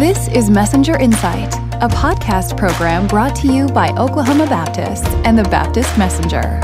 This 0.00 0.28
is 0.28 0.48
Messenger 0.48 0.96
Insight, 0.96 1.54
a 1.74 1.86
podcast 1.86 2.56
program 2.56 3.06
brought 3.06 3.36
to 3.36 3.52
you 3.52 3.66
by 3.66 3.90
Oklahoma 3.98 4.46
Baptist 4.46 5.04
and 5.26 5.38
the 5.38 5.42
Baptist 5.42 5.98
Messenger. 5.98 6.58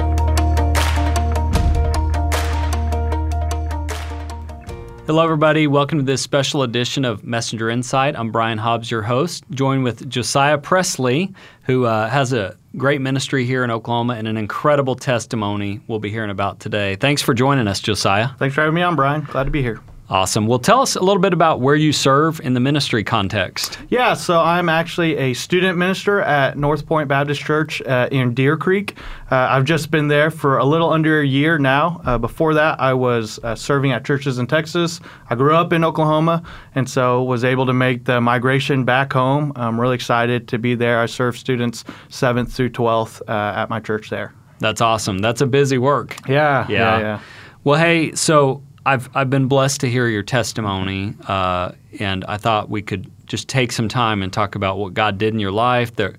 Hello, 5.05 5.23
everybody. 5.23 5.67
Welcome 5.67 5.99
to 5.99 6.03
this 6.03 6.23
special 6.23 6.63
edition 6.63 7.05
of 7.05 7.25
Messenger 7.25 7.69
Insight. 7.69 8.17
I'm 8.17 8.33
Brian 8.33 8.57
Hobbs, 8.57 8.91
your 8.91 9.03
host, 9.03 9.45
joined 9.51 9.85
with 9.85 10.09
Josiah 10.09 10.57
Presley, 10.57 11.35
who 11.65 11.85
uh, 11.85 12.09
has 12.09 12.33
a 12.33 12.57
great 12.79 13.03
ministry 13.03 13.45
here 13.45 13.65
in 13.65 13.71
Oklahoma 13.71 14.15
and 14.15 14.27
an 14.27 14.39
incredible 14.39 14.95
testimony 14.95 15.83
we'll 15.89 15.99
be 15.99 16.09
hearing 16.09 16.31
about 16.31 16.59
today. 16.59 16.97
Thanks 16.97 17.21
for 17.21 17.35
joining 17.35 17.69
us, 17.69 17.81
Josiah. 17.81 18.29
Thanks 18.39 18.55
for 18.55 18.63
having 18.63 18.77
me 18.77 18.81
on, 18.81 18.97
Brian. 18.97 19.25
Glad 19.25 19.45
to 19.45 19.51
be 19.51 19.61
here. 19.61 19.83
Awesome. 20.09 20.47
Well, 20.47 20.61
tell 20.61 20.83
us 20.83 20.95
a 20.95 21.01
little 21.01 21.21
bit 21.21 21.33
about 21.33 21.61
where 21.61 21.75
you 21.75 21.93
serve 21.93 22.41
in 22.41 22.55
the 22.55 22.61
ministry 22.61 23.03
context. 23.03 23.81
Yeah, 23.89 24.15
so 24.15 24.41
I'm 24.41 24.69
actually 24.69 25.17
a 25.17 25.35
student 25.35 25.77
minister 25.77 26.21
at 26.21 26.57
North 26.57 26.87
Point 26.87 27.09
Baptist 27.09 27.43
Church 27.43 27.83
uh, 27.83 28.09
in 28.13 28.33
Deer 28.33 28.57
Creek. 28.57 28.97
Uh, 29.33 29.49
I've 29.51 29.65
just 29.65 29.91
been 29.91 30.07
there 30.07 30.31
for 30.31 30.59
a 30.59 30.65
little 30.65 30.91
under 30.91 31.21
a 31.21 31.27
year 31.27 31.59
now. 31.59 32.01
Uh, 32.05 32.19
before 32.19 32.55
that, 32.55 32.81
I 32.81 32.95
was 32.95 33.41
uh, 33.43 33.57
serving 33.57 33.91
at 33.91 34.05
churches 34.05 34.39
in 34.39 34.47
Texas. 34.47 35.01
I 35.29 35.35
grew 35.35 35.57
up 35.57 35.73
in 35.73 35.83
Oklahoma, 35.83 36.45
and 36.77 36.89
so 36.89 37.25
was 37.25 37.43
able 37.43 37.67
to 37.67 37.73
make 37.73 38.05
the 38.05 38.21
migration 38.21 38.85
back 38.85 39.13
home. 39.13 39.53
I'm 39.57 39.81
really 39.81 39.97
excited 39.97 40.47
to 40.49 40.59
be 40.59 40.77
there. 40.77 41.01
I 41.01 41.07
serve 41.07 41.37
students 41.37 41.83
7th 42.11 42.53
through 42.53 42.71
12th 42.71 43.23
uh, 43.29 43.59
at 43.59 43.69
my 43.71 43.81
church 43.81 44.09
there. 44.11 44.33
That's 44.61 44.81
awesome. 44.81 45.19
That's 45.19 45.41
a 45.41 45.47
busy 45.47 45.79
work. 45.79 46.17
Yeah, 46.29 46.65
yeah, 46.69 46.79
yeah. 46.79 46.99
yeah. 47.01 47.21
Well, 47.65 47.81
hey, 47.81 48.15
so 48.15 48.63
I've 48.87 49.11
I've 49.17 49.29
been 49.29 49.49
blessed 49.49 49.81
to 49.81 49.91
hear 49.91 50.07
your 50.07 50.23
testimony, 50.23 51.15
uh, 51.27 51.73
and 51.99 52.25
I 52.27 52.37
thought 52.37 52.71
we 52.71 52.83
could 52.83 53.11
just 53.27 53.49
take 53.49 53.73
some 53.73 53.89
time 53.89 54.23
and 54.23 54.33
talk 54.33 54.55
about 54.55 54.79
what 54.79 54.95
God 54.95 55.19
did 55.19 55.35
in 55.35 55.41
your 55.41 55.51
life, 55.51 55.97
the 55.97 56.15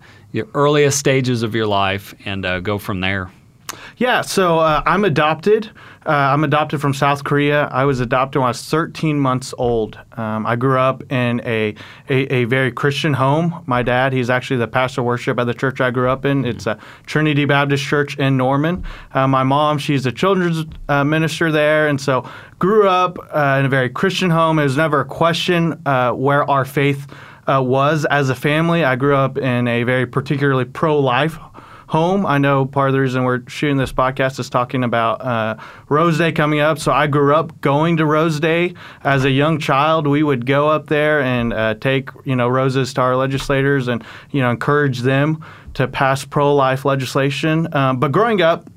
earliest 0.53 0.99
stages 0.99 1.43
of 1.43 1.55
your 1.55 1.65
life, 1.65 2.13
and 2.25 2.45
uh, 2.45 2.59
go 2.59 2.77
from 2.77 2.99
there. 2.99 3.31
Yeah, 3.99 4.21
so 4.21 4.59
uh, 4.59 4.83
I'm 4.85 5.05
adopted. 5.05 5.71
Uh, 6.05 6.11
I'm 6.11 6.43
adopted 6.43 6.79
from 6.79 6.93
South 6.93 7.23
Korea. 7.23 7.63
I 7.71 7.85
was 7.85 7.99
adopted 7.99 8.39
when 8.39 8.45
I 8.45 8.49
was 8.49 8.63
13 8.63 9.19
months 9.19 9.55
old. 9.57 9.99
Um, 10.15 10.45
I 10.45 10.55
grew 10.55 10.77
up 10.77 11.11
in 11.11 11.41
a, 11.43 11.73
a, 12.07 12.33
a, 12.33 12.43
very 12.43 12.71
Christian 12.71 13.15
home. 13.15 13.63
My 13.65 13.81
dad, 13.81 14.13
he's 14.13 14.29
actually 14.29 14.57
the 14.57 14.67
pastor 14.67 15.01
of 15.01 15.05
worship 15.05 15.39
at 15.39 15.45
the 15.45 15.53
church 15.55 15.81
I 15.81 15.89
grew 15.89 16.11
up 16.11 16.25
in. 16.25 16.45
It's 16.45 16.67
a 16.67 16.77
Trinity 17.07 17.45
Baptist 17.45 17.83
Church 17.83 18.15
in 18.19 18.37
Norman. 18.37 18.83
Uh, 19.15 19.27
my 19.27 19.41
mom, 19.41 19.79
she's 19.79 20.05
a 20.05 20.11
children's 20.11 20.65
uh, 20.87 21.03
minister 21.03 21.51
there, 21.51 21.87
and 21.87 21.99
so 21.99 22.29
grew 22.59 22.87
up 22.87 23.17
uh, 23.33 23.57
in 23.59 23.65
a 23.65 23.69
very 23.69 23.89
Christian 23.89 24.29
home. 24.29 24.59
It 24.59 24.63
was 24.63 24.77
never 24.77 24.99
a 24.99 25.05
question 25.05 25.81
uh, 25.87 26.11
where 26.11 26.47
our 26.47 26.65
faith 26.65 27.07
was 27.47 28.05
as 28.11 28.29
a 28.29 28.35
family. 28.35 28.83
I 28.83 28.95
grew 28.95 29.15
up 29.15 29.37
in 29.37 29.67
a 29.67 29.83
very 29.83 30.05
particularly 30.05 30.65
pro-life 30.65 31.39
home. 31.87 32.25
I 32.25 32.37
know 32.37 32.65
part 32.65 32.89
of 32.89 32.93
the 32.93 32.99
reason 32.99 33.23
we're 33.23 33.47
shooting 33.47 33.77
this 33.77 33.93
podcast 33.93 34.39
is 34.39 34.49
talking 34.49 34.83
about 34.83 35.21
uh, 35.21 35.57
Rose 35.89 36.17
Day 36.17 36.31
coming 36.31 36.59
up. 36.59 36.79
So 36.79 36.91
I 36.91 37.07
grew 37.07 37.33
up 37.33 37.59
going 37.61 37.97
to 37.97 38.05
Rose 38.05 38.39
Day 38.39 38.73
as 39.03 39.25
a 39.25 39.31
young 39.31 39.59
child. 39.59 40.05
We 40.05 40.21
would 40.21 40.45
go 40.45 40.69
up 40.69 40.87
there 40.87 41.21
and 41.21 41.53
uh, 41.53 41.75
take 41.75 42.09
you 42.25 42.35
know 42.35 42.47
roses 42.47 42.93
to 42.95 43.01
our 43.01 43.15
legislators 43.15 43.87
and 43.87 44.03
you 44.31 44.41
know 44.41 44.51
encourage 44.51 44.99
them 44.99 45.43
to 45.75 45.87
pass 45.87 46.25
pro-life 46.25 46.85
legislation. 46.85 47.73
Um, 47.73 47.99
but 47.99 48.11
growing 48.11 48.41
up. 48.41 48.69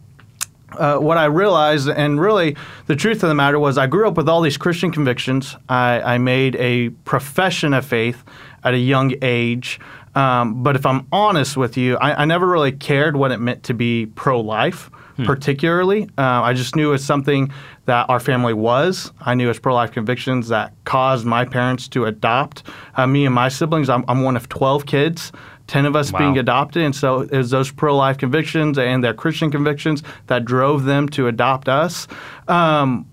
Uh, 0.78 0.96
what 0.98 1.18
I 1.18 1.24
realized, 1.24 1.88
and 1.88 2.20
really 2.20 2.56
the 2.86 2.94
truth 2.94 3.24
of 3.24 3.28
the 3.28 3.34
matter 3.34 3.58
was, 3.58 3.76
I 3.76 3.88
grew 3.88 4.06
up 4.06 4.16
with 4.16 4.28
all 4.28 4.40
these 4.40 4.56
Christian 4.56 4.92
convictions. 4.92 5.56
I, 5.68 6.00
I 6.00 6.18
made 6.18 6.54
a 6.54 6.90
profession 6.90 7.74
of 7.74 7.84
faith 7.84 8.22
at 8.64 8.74
a 8.74 8.78
young 8.78 9.14
age. 9.22 9.80
Um, 10.14 10.62
but 10.62 10.76
if 10.76 10.84
I'm 10.84 11.06
honest 11.12 11.56
with 11.56 11.76
you, 11.76 11.96
I, 11.98 12.22
I, 12.22 12.24
never 12.24 12.46
really 12.46 12.72
cared 12.72 13.16
what 13.16 13.30
it 13.30 13.38
meant 13.38 13.62
to 13.64 13.74
be 13.74 14.06
pro 14.06 14.40
life, 14.40 14.90
hmm. 15.14 15.24
particularly. 15.24 16.08
Uh, 16.18 16.42
I 16.42 16.52
just 16.52 16.74
knew 16.74 16.88
it 16.88 16.92
was 16.92 17.04
something 17.04 17.52
that 17.86 18.10
our 18.10 18.18
family 18.18 18.52
was. 18.52 19.12
I 19.20 19.34
knew 19.34 19.44
it 19.44 19.48
was 19.48 19.60
pro 19.60 19.72
life 19.72 19.92
convictions 19.92 20.48
that 20.48 20.72
caused 20.84 21.26
my 21.26 21.44
parents 21.44 21.86
to 21.88 22.06
adopt 22.06 22.64
uh, 22.96 23.06
me 23.06 23.24
and 23.24 23.34
my 23.34 23.48
siblings. 23.48 23.88
I'm, 23.88 24.04
I'm, 24.08 24.22
one 24.22 24.36
of 24.36 24.48
12 24.48 24.86
kids. 24.86 25.30
10 25.68 25.86
of 25.86 25.94
us 25.94 26.10
wow. 26.10 26.18
being 26.18 26.36
adopted. 26.36 26.82
And 26.82 26.96
so 26.96 27.20
it 27.20 27.30
was 27.30 27.50
those 27.50 27.70
pro 27.70 27.96
life 27.96 28.18
convictions 28.18 28.76
and 28.76 29.04
their 29.04 29.14
Christian 29.14 29.52
convictions 29.52 30.02
that 30.26 30.44
drove 30.44 30.82
them 30.82 31.08
to 31.10 31.28
adopt 31.28 31.68
us. 31.68 32.08
Um, 32.48 33.06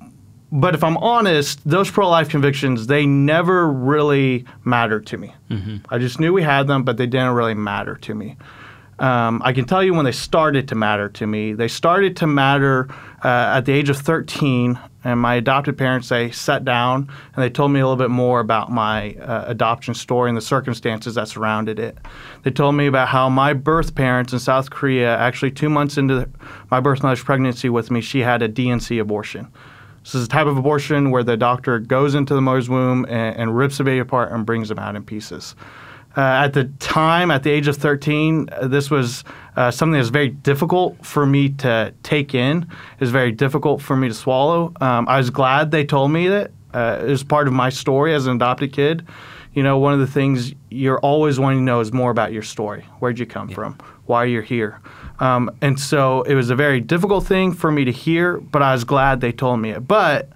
but 0.51 0.73
if 0.73 0.83
I'm 0.83 0.97
honest, 0.97 1.59
those 1.67 1.91
pro 1.91 2.09
life 2.09 2.29
convictions, 2.29 2.87
they 2.87 3.05
never 3.05 3.69
really 3.69 4.45
mattered 4.63 5.05
to 5.07 5.17
me. 5.17 5.33
Mm-hmm. 5.49 5.77
I 5.89 5.97
just 5.97 6.19
knew 6.19 6.33
we 6.33 6.43
had 6.43 6.67
them, 6.67 6.83
but 6.83 6.97
they 6.97 7.07
didn't 7.07 7.31
really 7.31 7.53
matter 7.53 7.95
to 7.95 8.15
me. 8.15 8.37
Um, 8.99 9.41
I 9.45 9.53
can 9.53 9.65
tell 9.65 9.83
you 9.83 9.93
when 9.93 10.05
they 10.05 10.11
started 10.11 10.67
to 10.69 10.75
matter 10.75 11.09
to 11.09 11.27
me. 11.27 11.53
They 11.53 11.67
started 11.67 12.15
to 12.17 12.27
matter 12.27 12.87
uh, 13.23 13.57
at 13.57 13.65
the 13.65 13.71
age 13.71 13.89
of 13.89 13.97
13, 13.97 14.79
and 15.03 15.19
my 15.19 15.35
adopted 15.35 15.77
parents 15.77 16.09
they 16.09 16.31
sat 16.31 16.65
down 16.65 17.07
and 17.35 17.43
they 17.43 17.49
told 17.49 17.71
me 17.71 17.79
a 17.79 17.83
little 17.83 17.97
bit 17.97 18.09
more 18.09 18.39
about 18.39 18.71
my 18.71 19.13
uh, 19.15 19.45
adoption 19.47 19.93
story 19.93 20.29
and 20.29 20.37
the 20.37 20.41
circumstances 20.41 21.15
that 21.15 21.27
surrounded 21.27 21.77
it. 21.77 21.97
They 22.43 22.51
told 22.51 22.73
me 22.75 22.87
about 22.87 23.07
how 23.07 23.29
my 23.29 23.53
birth 23.53 23.93
parents 23.93 24.33
in 24.33 24.39
South 24.39 24.71
Korea, 24.71 25.15
actually 25.17 25.51
two 25.51 25.69
months 25.69 25.97
into 25.97 26.27
my 26.71 26.79
birth 26.79 27.03
mother's 27.03 27.23
pregnancy 27.23 27.69
with 27.69 27.91
me, 27.91 28.01
she 28.01 28.19
had 28.21 28.41
a 28.41 28.47
D&C 28.47 28.97
abortion. 28.97 29.47
This 30.07 30.15
is 30.15 30.25
a 30.27 30.29
type 30.29 30.47
of 30.47 30.57
abortion 30.57 31.11
where 31.11 31.21
the 31.21 31.35
doctor 31.35 31.79
goes 31.79 32.15
into 32.15 32.33
the 32.33 32.39
mother's 32.39 32.69
womb 32.69 33.05
and, 33.09 33.35
and 33.35 33.57
rips 33.57 33.77
the 33.77 33.83
baby 33.83 33.99
apart 33.99 34.31
and 34.31 34.45
brings 34.45 34.69
them 34.69 34.79
out 34.79 34.95
in 34.95 35.03
pieces. 35.03 35.53
Uh, 36.15 36.21
at 36.21 36.53
the 36.53 36.63
time, 36.79 37.29
at 37.29 37.43
the 37.43 37.51
age 37.51 37.67
of 37.67 37.75
13, 37.75 38.47
uh, 38.53 38.69
this 38.69 38.89
was 38.89 39.25
uh, 39.57 39.69
something 39.69 39.91
that 39.91 39.99
was 39.99 40.09
very 40.09 40.29
difficult 40.29 41.05
for 41.05 41.25
me 41.25 41.49
to 41.49 41.93
take 42.03 42.33
in. 42.33 42.63
It 42.63 43.01
was 43.01 43.11
very 43.11 43.33
difficult 43.33 43.81
for 43.81 43.97
me 43.97 44.07
to 44.07 44.13
swallow. 44.13 44.71
Um, 44.79 45.09
I 45.09 45.17
was 45.17 45.29
glad 45.29 45.71
they 45.71 45.83
told 45.83 46.09
me 46.11 46.29
that. 46.29 46.51
Uh, 46.73 46.99
was 47.03 47.23
part 47.23 47.47
of 47.47 47.53
my 47.53 47.69
story 47.69 48.13
as 48.13 48.27
an 48.27 48.35
adopted 48.35 48.73
kid. 48.73 49.07
You 49.53 49.63
know, 49.63 49.79
one 49.79 49.93
of 49.93 49.99
the 49.99 50.07
things 50.07 50.53
you're 50.69 50.99
always 50.99 51.39
wanting 51.39 51.59
to 51.59 51.63
know 51.63 51.79
is 51.79 51.91
more 51.91 52.11
about 52.11 52.31
your 52.31 52.43
story. 52.43 52.83
Where'd 52.99 53.17
you 53.17 53.25
come 53.25 53.49
yeah. 53.49 53.55
from? 53.55 53.77
Why 54.05 54.25
you're 54.25 54.41
here? 54.41 54.79
Um, 55.19 55.49
and 55.61 55.79
so 55.79 56.21
it 56.23 56.35
was 56.35 56.49
a 56.49 56.55
very 56.55 56.79
difficult 56.79 57.25
thing 57.25 57.53
for 57.53 57.71
me 57.71 57.85
to 57.85 57.91
hear, 57.91 58.37
but 58.37 58.61
I 58.61 58.73
was 58.73 58.83
glad 58.83 59.21
they 59.21 59.31
told 59.31 59.59
me 59.59 59.71
it. 59.71 59.87
But 59.87 60.29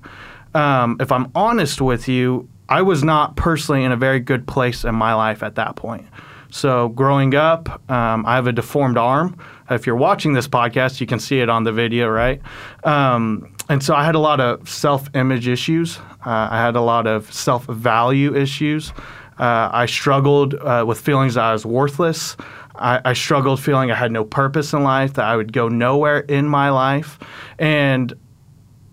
um, 0.55 0.97
if 0.99 1.11
I'm 1.11 1.31
honest 1.35 1.81
with 1.81 2.07
you, 2.07 2.49
I 2.67 2.81
was 2.81 3.03
not 3.03 3.35
personally 3.35 3.83
in 3.83 3.91
a 3.91 3.97
very 3.97 4.19
good 4.19 4.47
place 4.47 4.83
in 4.83 4.95
my 4.95 5.13
life 5.13 5.43
at 5.43 5.55
that 5.55 5.75
point. 5.75 6.07
So 6.49 6.89
growing 6.89 7.35
up, 7.35 7.69
um, 7.91 8.25
I 8.25 8.35
have 8.35 8.47
a 8.47 8.51
deformed 8.51 8.97
arm. 8.97 9.37
If 9.71 9.87
you're 9.87 9.95
watching 9.95 10.33
this 10.33 10.47
podcast, 10.47 10.99
you 10.99 11.07
can 11.07 11.19
see 11.19 11.39
it 11.39 11.49
on 11.49 11.63
the 11.63 11.71
video, 11.71 12.09
right? 12.09 12.41
Um, 12.83 13.55
and 13.69 13.81
so 13.81 13.95
I 13.95 14.03
had 14.03 14.15
a 14.15 14.19
lot 14.19 14.39
of 14.39 14.67
self-image 14.67 15.47
issues. 15.47 15.97
Uh, 16.25 16.49
I 16.51 16.57
had 16.57 16.75
a 16.75 16.81
lot 16.81 17.07
of 17.07 17.31
self-value 17.31 18.35
issues. 18.35 18.91
Uh, 19.39 19.69
I 19.71 19.85
struggled 19.85 20.55
uh, 20.55 20.83
with 20.85 20.99
feelings 20.99 21.35
that 21.35 21.43
I 21.45 21.53
was 21.53 21.65
worthless. 21.65 22.35
I, 22.75 23.01
I, 23.05 23.13
struggled 23.13 23.59
feeling 23.59 23.91
I 23.91 23.95
had 23.95 24.11
no 24.11 24.23
purpose 24.23 24.73
in 24.73 24.83
life, 24.83 25.13
that 25.13 25.25
I 25.25 25.35
would 25.35 25.51
go 25.51 25.67
nowhere 25.67 26.19
in 26.19 26.47
my 26.47 26.69
life. 26.69 27.17
And 27.57 28.13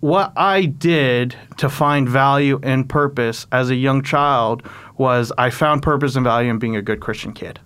what 0.01 0.33
I 0.37 0.67
did 0.67 1.37
to 1.59 1.69
find 1.69 2.09
value 2.09 2.61
and 2.63 2.89
purpose 2.89 3.47
as 3.51 3.69
a 3.69 3.75
young 3.75 4.03
child 4.03 4.63
was 4.97 5.33
I 5.39 5.51
found 5.51 5.83
purpose 5.83 6.17
and 6.17 6.25
value 6.25 6.51
in 6.51 6.59
being 6.59 6.77
a 6.77 6.83
good 6.83 7.01
Christian 7.01 7.33
kid. 7.33 7.59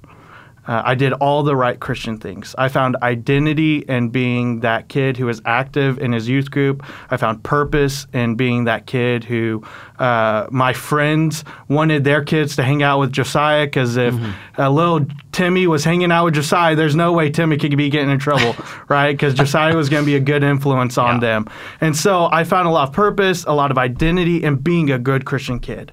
Uh, 0.67 0.81
I 0.84 0.95
did 0.95 1.12
all 1.15 1.43
the 1.43 1.56
right 1.56 1.78
Christian 1.81 2.19
things. 2.19 2.55
I 2.56 2.69
found 2.69 2.97
identity 3.03 3.78
in 3.78 4.11
being 4.11 4.61
that 4.61 4.89
kid 4.89 5.17
who 5.17 5.27
was 5.27 5.43
active 5.45 5.99
in 5.99 6.12
his 6.12 6.28
youth 6.28 6.53
group. 6.53 6.84
I 7.11 7.17
found 7.17 7.43
purpose 7.43 8.06
in 8.12 8.37
being 8.37 8.65
that 8.65 8.87
kid 8.87 9.25
who 9.25 9.65
uh, 9.99 10.47
my 10.50 10.73
friends 10.73 11.45
wanted 11.69 12.05
their 12.05 12.25
kids 12.25 12.55
to 12.56 12.62
hang 12.62 12.82
out 12.82 13.00
with 13.00 13.11
Josiah 13.11 13.67
because 13.67 13.97
if 13.97 14.14
mm-hmm. 14.14 14.61
a 14.61 14.70
little 14.70 15.05
Timmy 15.32 15.67
was 15.67 15.82
hanging 15.82 16.12
out 16.12 16.26
with 16.26 16.35
Josiah, 16.35 16.76
there's 16.76 16.94
no 16.94 17.12
way 17.12 17.29
Timmy 17.29 17.56
could 17.56 17.76
be 17.76 17.88
getting 17.88 18.11
in 18.11 18.20
trouble, 18.20 18.55
right? 18.88 19.12
Because 19.12 19.35
Josiah 19.35 19.76
was 19.76 19.88
going 19.88 20.05
to 20.05 20.06
be 20.06 20.14
a 20.17 20.20
good 20.20 20.44
influence 20.44 20.97
on 20.97 21.17
yeah. 21.17 21.20
them. 21.20 21.50
And 21.81 21.97
so 21.97 22.29
I 22.31 22.44
found 22.44 22.69
a 22.69 22.70
lot 22.70 22.88
of 22.88 22.94
purpose, 22.94 23.44
a 23.44 23.53
lot 23.53 23.73
of 23.73 23.79
identity 23.79 24.44
in 24.44 24.56
being 24.56 24.93
a 24.93 24.99
good 24.99 25.25
Christian 25.25 25.59
kid. 25.59 25.91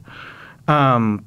Um, 0.67 1.25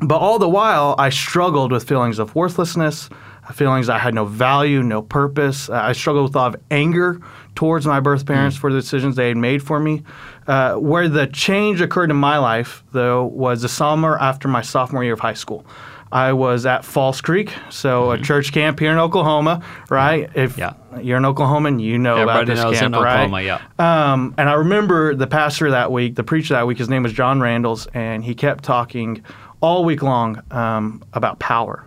but 0.00 0.18
all 0.18 0.38
the 0.38 0.48
while, 0.48 0.94
I 0.98 1.10
struggled 1.10 1.72
with 1.72 1.88
feelings 1.88 2.18
of 2.18 2.34
worthlessness, 2.34 3.08
feelings 3.52 3.88
I 3.88 3.98
had 3.98 4.14
no 4.14 4.24
value, 4.24 4.82
no 4.82 5.02
purpose. 5.02 5.68
Uh, 5.68 5.74
I 5.74 5.92
struggled 5.92 6.24
with 6.24 6.34
a 6.34 6.38
lot 6.38 6.54
of 6.54 6.60
anger 6.70 7.20
towards 7.54 7.86
my 7.86 7.98
birth 8.00 8.26
parents 8.26 8.56
mm. 8.56 8.60
for 8.60 8.72
the 8.72 8.80
decisions 8.80 9.16
they 9.16 9.28
had 9.28 9.36
made 9.36 9.62
for 9.62 9.80
me. 9.80 10.02
Uh, 10.46 10.74
where 10.74 11.08
the 11.08 11.26
change 11.26 11.80
occurred 11.80 12.10
in 12.10 12.16
my 12.16 12.38
life, 12.38 12.84
though, 12.92 13.24
was 13.24 13.62
the 13.62 13.68
summer 13.68 14.18
after 14.18 14.48
my 14.48 14.62
sophomore 14.62 15.02
year 15.02 15.14
of 15.14 15.20
high 15.20 15.34
school. 15.34 15.64
I 16.10 16.32
was 16.32 16.64
at 16.64 16.86
Falls 16.86 17.20
Creek, 17.20 17.52
so 17.68 18.04
mm-hmm. 18.04 18.22
a 18.22 18.24
church 18.24 18.52
camp 18.52 18.80
here 18.80 18.92
in 18.92 18.98
Oklahoma, 18.98 19.62
right? 19.90 20.30
If 20.34 20.56
yeah. 20.56 20.72
you're 21.02 21.18
an 21.18 21.24
Oklahoman, 21.24 21.82
you 21.82 21.98
know 21.98 22.16
Everybody 22.16 22.52
about 22.52 22.70
this 22.70 22.80
camp, 22.80 22.94
right? 22.94 23.24
Oklahoma, 23.24 23.42
yeah. 23.42 23.60
Um, 23.78 24.34
and 24.38 24.48
I 24.48 24.54
remember 24.54 25.14
the 25.14 25.26
pastor 25.26 25.70
that 25.70 25.92
week, 25.92 26.14
the 26.14 26.24
preacher 26.24 26.54
that 26.54 26.66
week, 26.66 26.78
his 26.78 26.88
name 26.88 27.02
was 27.02 27.12
John 27.12 27.40
Randalls, 27.40 27.86
and 27.88 28.24
he 28.24 28.34
kept 28.34 28.64
talking 28.64 29.22
all 29.60 29.84
week 29.84 30.02
long 30.02 30.42
um, 30.50 31.02
about 31.12 31.38
power 31.38 31.86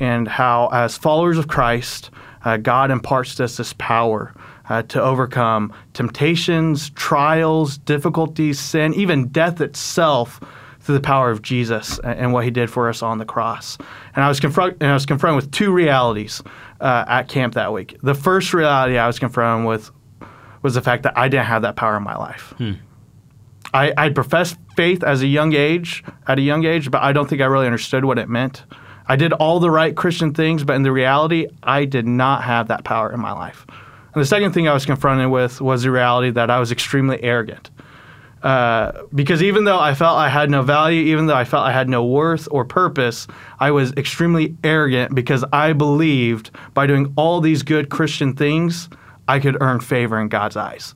and 0.00 0.28
how, 0.28 0.68
as 0.72 0.96
followers 0.96 1.38
of 1.38 1.48
Christ, 1.48 2.10
uh, 2.44 2.56
God 2.56 2.90
imparts 2.90 3.34
to 3.36 3.44
us 3.44 3.56
this 3.56 3.74
power 3.78 4.34
uh, 4.68 4.82
to 4.82 5.02
overcome 5.02 5.72
temptations, 5.94 6.90
trials, 6.90 7.78
difficulties, 7.78 8.60
sin, 8.60 8.94
even 8.94 9.28
death 9.28 9.60
itself 9.60 10.40
through 10.80 10.94
the 10.94 11.00
power 11.00 11.30
of 11.30 11.42
Jesus 11.42 11.98
and 12.00 12.32
what 12.32 12.44
He 12.44 12.50
did 12.50 12.70
for 12.70 12.88
us 12.88 13.02
on 13.02 13.18
the 13.18 13.24
cross. 13.24 13.76
And 14.14 14.24
I 14.24 14.28
was 14.28 14.40
confront- 14.40 14.76
and 14.80 14.90
I 14.90 14.94
was 14.94 15.06
confronted 15.06 15.42
with 15.42 15.50
two 15.50 15.72
realities 15.72 16.42
uh, 16.80 17.04
at 17.08 17.28
camp 17.28 17.54
that 17.54 17.72
week. 17.72 17.96
The 18.02 18.14
first 18.14 18.54
reality 18.54 18.96
I 18.96 19.06
was 19.06 19.18
confronted 19.18 19.66
with 19.66 19.90
was 20.62 20.74
the 20.74 20.82
fact 20.82 21.02
that 21.02 21.16
I 21.16 21.28
didn't 21.28 21.46
have 21.46 21.62
that 21.62 21.76
power 21.76 21.96
in 21.96 22.02
my 22.02 22.16
life. 22.16 22.54
Hmm. 22.58 22.72
I, 23.74 23.92
I 23.96 24.08
professed 24.10 24.56
faith 24.78 25.02
as 25.02 25.22
a 25.22 25.26
young 25.26 25.54
age, 25.54 26.04
at 26.28 26.38
a 26.38 26.40
young 26.40 26.64
age, 26.64 26.88
but 26.88 27.02
I 27.02 27.12
don't 27.12 27.28
think 27.28 27.42
I 27.42 27.46
really 27.46 27.66
understood 27.66 28.04
what 28.04 28.16
it 28.16 28.28
meant. 28.28 28.62
I 29.08 29.16
did 29.16 29.32
all 29.32 29.58
the 29.58 29.72
right 29.72 29.96
Christian 29.96 30.32
things, 30.32 30.62
but 30.62 30.76
in 30.76 30.84
the 30.84 30.92
reality, 30.92 31.48
I 31.64 31.84
did 31.84 32.06
not 32.06 32.44
have 32.44 32.68
that 32.68 32.84
power 32.84 33.12
in 33.12 33.18
my 33.18 33.32
life. 33.32 33.66
And 34.14 34.22
the 34.22 34.24
second 34.24 34.52
thing 34.52 34.68
I 34.68 34.72
was 34.72 34.86
confronted 34.86 35.32
with 35.32 35.60
was 35.60 35.82
the 35.82 35.90
reality 35.90 36.30
that 36.30 36.48
I 36.48 36.60
was 36.60 36.70
extremely 36.70 37.20
arrogant. 37.24 37.70
Uh, 38.40 38.92
because 39.12 39.42
even 39.42 39.64
though 39.64 39.80
I 39.80 39.94
felt 39.94 40.16
I 40.16 40.28
had 40.28 40.48
no 40.48 40.62
value, 40.62 41.06
even 41.12 41.26
though 41.26 41.34
I 41.34 41.44
felt 41.44 41.66
I 41.66 41.72
had 41.72 41.88
no 41.88 42.04
worth 42.04 42.46
or 42.52 42.64
purpose, 42.64 43.26
I 43.58 43.72
was 43.72 43.92
extremely 43.94 44.56
arrogant 44.62 45.12
because 45.12 45.44
I 45.52 45.72
believed 45.72 46.52
by 46.72 46.86
doing 46.86 47.12
all 47.16 47.40
these 47.40 47.64
good 47.64 47.90
Christian 47.90 48.36
things, 48.36 48.88
I 49.26 49.40
could 49.40 49.56
earn 49.60 49.80
favor 49.80 50.20
in 50.20 50.28
God's 50.28 50.56
eyes. 50.56 50.94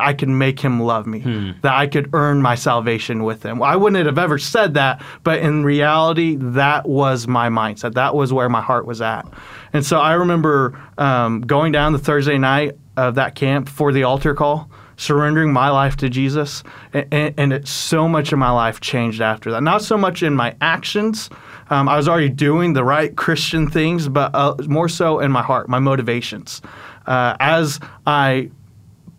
I 0.00 0.14
could 0.14 0.28
make 0.28 0.60
him 0.60 0.80
love 0.80 1.06
me, 1.06 1.20
hmm. 1.20 1.50
that 1.62 1.74
I 1.74 1.86
could 1.86 2.10
earn 2.12 2.42
my 2.42 2.54
salvation 2.54 3.24
with 3.24 3.42
him. 3.42 3.62
I 3.62 3.76
wouldn't 3.76 4.04
have 4.06 4.18
ever 4.18 4.38
said 4.38 4.74
that, 4.74 5.02
but 5.24 5.38
in 5.40 5.64
reality, 5.64 6.36
that 6.36 6.88
was 6.88 7.26
my 7.26 7.48
mindset. 7.48 7.94
That 7.94 8.14
was 8.14 8.32
where 8.32 8.48
my 8.48 8.60
heart 8.60 8.86
was 8.86 9.00
at. 9.00 9.26
And 9.72 9.84
so 9.84 9.98
I 10.00 10.14
remember 10.14 10.80
um, 10.98 11.42
going 11.42 11.72
down 11.72 11.92
the 11.92 11.98
Thursday 11.98 12.38
night 12.38 12.76
of 12.96 13.14
that 13.14 13.34
camp 13.34 13.68
for 13.68 13.92
the 13.92 14.02
altar 14.02 14.34
call, 14.34 14.70
surrendering 14.96 15.52
my 15.52 15.70
life 15.70 15.96
to 15.96 16.10
Jesus, 16.10 16.62
and, 16.92 17.34
and 17.38 17.52
it, 17.52 17.66
so 17.66 18.06
much 18.06 18.32
of 18.32 18.38
my 18.38 18.50
life 18.50 18.80
changed 18.80 19.22
after 19.22 19.50
that. 19.50 19.62
Not 19.62 19.82
so 19.82 19.96
much 19.96 20.22
in 20.22 20.34
my 20.34 20.54
actions. 20.60 21.30
Um, 21.70 21.88
I 21.88 21.96
was 21.96 22.08
already 22.08 22.28
doing 22.28 22.74
the 22.74 22.84
right 22.84 23.16
Christian 23.16 23.70
things, 23.70 24.08
but 24.08 24.34
uh, 24.34 24.56
more 24.66 24.88
so 24.88 25.20
in 25.20 25.30
my 25.32 25.42
heart, 25.42 25.68
my 25.68 25.78
motivations. 25.78 26.60
Uh, 27.06 27.34
as 27.40 27.80
I 28.06 28.50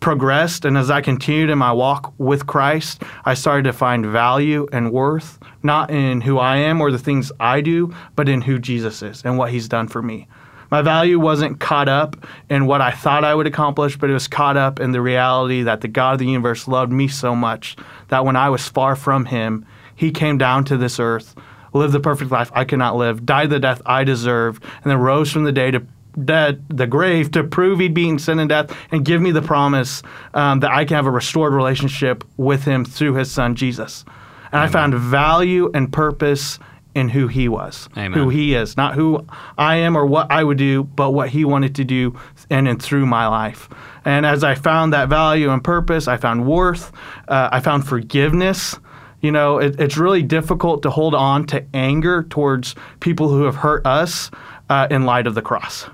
progressed 0.02 0.64
and 0.64 0.76
as 0.76 0.90
I 0.90 1.00
continued 1.00 1.48
in 1.48 1.58
my 1.58 1.72
walk 1.72 2.12
with 2.18 2.46
Christ, 2.46 3.04
I 3.24 3.34
started 3.34 3.62
to 3.62 3.72
find 3.72 4.04
value 4.04 4.66
and 4.72 4.92
worth 4.92 5.38
not 5.62 5.92
in 5.92 6.20
who 6.20 6.38
I 6.38 6.56
am 6.56 6.80
or 6.80 6.90
the 6.90 6.98
things 6.98 7.30
I 7.38 7.60
do, 7.60 7.94
but 8.16 8.28
in 8.28 8.42
who 8.42 8.58
Jesus 8.58 9.00
is 9.00 9.22
and 9.24 9.38
what 9.38 9.52
he's 9.52 9.68
done 9.68 9.86
for 9.86 10.02
me. 10.02 10.26
My 10.72 10.82
value 10.82 11.20
wasn't 11.20 11.60
caught 11.60 11.88
up 11.88 12.16
in 12.50 12.66
what 12.66 12.80
I 12.80 12.90
thought 12.90 13.24
I 13.24 13.34
would 13.34 13.46
accomplish, 13.46 13.96
but 13.96 14.10
it 14.10 14.14
was 14.14 14.26
caught 14.26 14.56
up 14.56 14.80
in 14.80 14.90
the 14.90 15.00
reality 15.00 15.62
that 15.62 15.82
the 15.82 15.88
God 15.88 16.14
of 16.14 16.18
the 16.18 16.26
universe 16.26 16.66
loved 16.66 16.90
me 16.90 17.06
so 17.06 17.36
much 17.36 17.76
that 18.08 18.24
when 18.24 18.36
I 18.36 18.50
was 18.50 18.66
far 18.66 18.96
from 18.96 19.26
him, 19.26 19.64
he 19.94 20.10
came 20.10 20.36
down 20.36 20.64
to 20.64 20.76
this 20.76 20.98
earth, 20.98 21.36
lived 21.74 21.92
the 21.92 22.00
perfect 22.00 22.32
life 22.32 22.50
I 22.54 22.64
could 22.64 22.80
not 22.80 22.96
live, 22.96 23.24
died 23.24 23.50
the 23.50 23.60
death 23.60 23.80
I 23.86 24.02
deserved, 24.02 24.64
and 24.82 24.90
then 24.90 24.98
rose 24.98 25.30
from 25.30 25.44
the 25.44 25.52
day 25.52 25.70
to 25.70 25.86
dead, 26.24 26.64
the 26.68 26.86
grave 26.86 27.30
to 27.32 27.44
prove 27.44 27.78
he'd 27.78 27.94
beaten 27.94 28.18
sin 28.18 28.38
and 28.38 28.48
death 28.48 28.76
and 28.90 29.04
give 29.04 29.20
me 29.20 29.30
the 29.30 29.42
promise 29.42 30.02
um, 30.34 30.60
that 30.60 30.70
I 30.70 30.84
can 30.84 30.96
have 30.96 31.06
a 31.06 31.10
restored 31.10 31.52
relationship 31.52 32.24
with 32.36 32.64
him 32.64 32.84
through 32.84 33.14
his 33.14 33.30
son 33.30 33.54
Jesus. 33.54 34.04
And 34.52 34.60
Amen. 34.60 34.68
I 34.68 34.72
found 34.72 34.94
value 34.94 35.70
and 35.72 35.92
purpose 35.92 36.58
in 36.94 37.08
who 37.08 37.26
he 37.26 37.48
was, 37.48 37.88
Amen. 37.96 38.12
who 38.12 38.28
he 38.28 38.54
is, 38.54 38.76
not 38.76 38.94
who 38.94 39.26
I 39.56 39.76
am 39.76 39.96
or 39.96 40.04
what 40.04 40.30
I 40.30 40.44
would 40.44 40.58
do, 40.58 40.84
but 40.84 41.12
what 41.12 41.30
he 41.30 41.44
wanted 41.44 41.74
to 41.76 41.84
do 41.84 42.18
in 42.50 42.66
and 42.66 42.82
through 42.82 43.06
my 43.06 43.26
life. 43.26 43.68
And 44.04 44.26
as 44.26 44.44
I 44.44 44.54
found 44.54 44.92
that 44.92 45.08
value 45.08 45.50
and 45.50 45.64
purpose, 45.64 46.06
I 46.06 46.18
found 46.18 46.46
worth, 46.46 46.92
uh, 47.28 47.48
I 47.50 47.60
found 47.60 47.86
forgiveness. 47.86 48.78
You 49.22 49.32
know, 49.32 49.58
it, 49.58 49.80
it's 49.80 49.96
really 49.96 50.22
difficult 50.22 50.82
to 50.82 50.90
hold 50.90 51.14
on 51.14 51.46
to 51.46 51.64
anger 51.72 52.24
towards 52.24 52.74
people 53.00 53.28
who 53.28 53.44
have 53.44 53.56
hurt 53.56 53.86
us 53.86 54.30
uh, 54.68 54.88
in 54.90 55.04
light 55.04 55.26
of 55.26 55.34
the 55.34 55.42
cross 55.42 55.86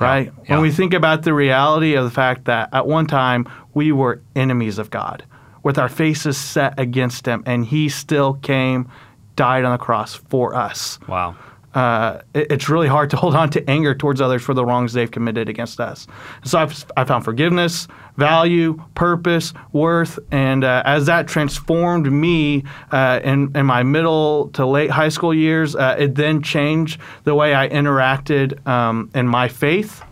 right? 0.00 0.32
Yeah. 0.44 0.54
When 0.54 0.60
we 0.62 0.70
think 0.70 0.94
about 0.94 1.22
the 1.22 1.34
reality 1.34 1.94
of 1.94 2.04
the 2.04 2.10
fact 2.10 2.44
that 2.46 2.68
at 2.72 2.86
one 2.86 3.06
time 3.06 3.46
we 3.74 3.92
were 3.92 4.22
enemies 4.34 4.78
of 4.78 4.90
God, 4.90 5.24
with 5.62 5.78
our 5.78 5.88
faces 5.88 6.36
set 6.36 6.78
against 6.78 7.26
Him, 7.26 7.42
and 7.46 7.64
He 7.64 7.88
still 7.88 8.34
came, 8.34 8.90
died 9.34 9.64
on 9.64 9.72
the 9.72 9.78
cross 9.78 10.14
for 10.14 10.54
us. 10.54 10.98
Wow 11.08 11.36
uh, 11.76 12.22
it, 12.32 12.50
it's 12.50 12.68
really 12.70 12.88
hard 12.88 13.10
to 13.10 13.16
hold 13.22 13.36
on 13.36 13.50
to 13.50 13.70
anger 13.70 13.94
towards 13.94 14.20
others 14.20 14.42
for 14.42 14.54
the 14.54 14.64
wrongs 14.64 14.94
they've 14.94 15.10
committed 15.10 15.48
against 15.48 15.78
us. 15.78 16.06
So 16.44 16.58
I've, 16.58 16.84
I 16.96 17.04
found 17.04 17.24
forgiveness, 17.24 17.86
value, 18.16 18.82
purpose, 18.94 19.52
worth, 19.72 20.18
and 20.30 20.64
uh, 20.64 20.82
as 20.86 21.04
that 21.06 21.28
transformed 21.28 22.10
me 22.10 22.64
uh, 22.90 23.20
in, 23.22 23.54
in 23.54 23.66
my 23.66 23.82
middle 23.82 24.48
to 24.54 24.64
late 24.64 24.90
high 24.90 25.10
school 25.10 25.34
years, 25.34 25.76
uh, 25.76 25.96
it 25.98 26.14
then 26.14 26.42
changed 26.42 26.98
the 27.24 27.34
way 27.34 27.54
I 27.54 27.68
interacted 27.68 28.66
um, 28.66 29.10
in 29.14 29.28
my 29.28 29.48
faith. 29.48 30.02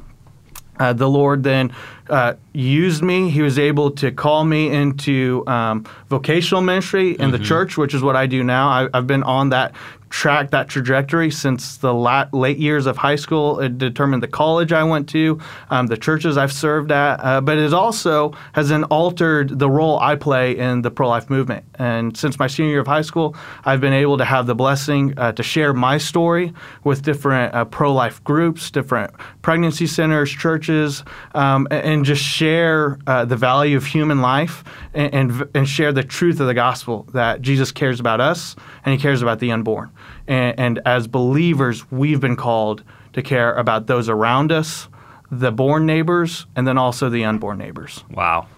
Uh, 0.79 0.93
the 0.93 1.09
Lord 1.09 1.45
then 1.45 1.73
uh, 2.09 2.35
used 2.53 3.03
me. 3.03 3.31
He 3.31 3.43
was 3.43 3.59
able 3.59 3.91
to 3.93 4.13
call 4.13 4.45
me 4.45 4.71
into 4.71 5.45
um, 5.47 5.85
vocational 6.09 6.63
ministry 6.63 7.11
in 7.11 7.17
mm-hmm. 7.17 7.31
the 7.33 7.39
church, 7.39 7.77
which 7.77 7.95
is 7.95 8.03
what 8.03 8.17
I 8.17 8.27
do 8.27 8.43
now. 8.45 8.69
I, 8.69 8.89
have 8.95 9.07
been 9.07 9.23
on 9.23 9.51
that 9.51 9.75
track, 10.15 10.53
that 10.53 10.69
trajectory 10.69 11.29
since 11.29 11.79
the 11.79 11.93
late 11.93 12.57
years 12.57 12.87
of 12.87 12.97
high 12.97 13.17
school. 13.17 13.59
It 13.59 13.79
determined 13.79 14.23
the 14.23 14.29
college 14.29 14.73
I 14.73 14.85
went 14.85 15.09
to, 15.09 15.41
um, 15.71 15.89
the 15.89 15.97
churches 15.97 16.39
I've 16.39 16.53
served 16.53 16.93
at, 16.93 17.17
uh, 17.17 17.41
but 17.41 17.59
it 17.59 17.75
also 17.75 18.33
has 18.53 18.69
then 18.69 18.85
altered 18.85 19.59
the 19.59 19.69
role 19.69 19.99
I 19.99 20.15
play 20.15 20.57
in 20.57 20.83
the 20.83 20.91
pro 20.93 21.09
life 21.09 21.29
movement. 21.29 21.65
And 21.81 22.17
since 22.17 22.39
my 22.39 22.47
senior 22.47 22.71
year 22.71 22.81
of 22.81 22.87
high 22.87 23.03
school, 23.03 23.35
I've 23.65 23.81
been 23.81 23.93
able 23.93 24.17
to 24.19 24.25
have 24.25 24.47
the 24.47 24.55
blessing 24.55 25.19
uh, 25.19 25.33
to 25.33 25.43
share 25.43 25.73
my 25.75 25.99
story 25.99 26.53
with 26.85 27.03
different 27.03 27.53
uh, 27.53 27.65
pro 27.65 27.93
life 27.93 28.23
groups, 28.23 28.71
different 28.71 29.13
pregnancy 29.43 29.89
centers, 29.89 30.31
churches, 30.31 31.03
um, 31.35 31.67
and, 31.73 31.94
and, 31.95 32.05
just 32.05 32.23
share 32.23 32.99
uh, 33.07 33.25
the 33.25 33.37
value 33.37 33.77
of 33.77 33.87
human 33.87 34.21
life 34.21 34.65
and, 34.93 35.15
and, 35.15 35.49
and 35.55 35.69
share 35.69 35.93
the 35.93 36.03
truth 36.03 36.41
of 36.41 36.47
the 36.47 36.55
gospel 36.55 37.07
that 37.13 37.41
Jesus 37.41 37.73
cares 37.73 38.01
about 38.01 38.21
us 38.21 38.57
and 38.85 38.93
he 38.95 39.01
cares 39.01 39.23
about 39.23 39.39
the 39.39 39.51
unborn. 39.51 39.91
And, 40.27 40.59
and 40.59 40.81
as 40.85 41.07
believers, 41.07 41.91
we've 41.91 42.21
been 42.21 42.37
called 42.37 42.83
to 43.15 43.23
care 43.23 43.55
about 43.55 43.87
those 43.87 44.09
around 44.09 44.53
us, 44.53 44.89
the 45.31 45.51
born 45.51 45.87
neighbors, 45.87 46.47
and 46.55 46.67
then 46.67 46.77
also 46.77 47.09
the 47.09 47.25
unborn 47.25 47.59
neighbors. 47.59 48.05
Wow. 48.11 48.49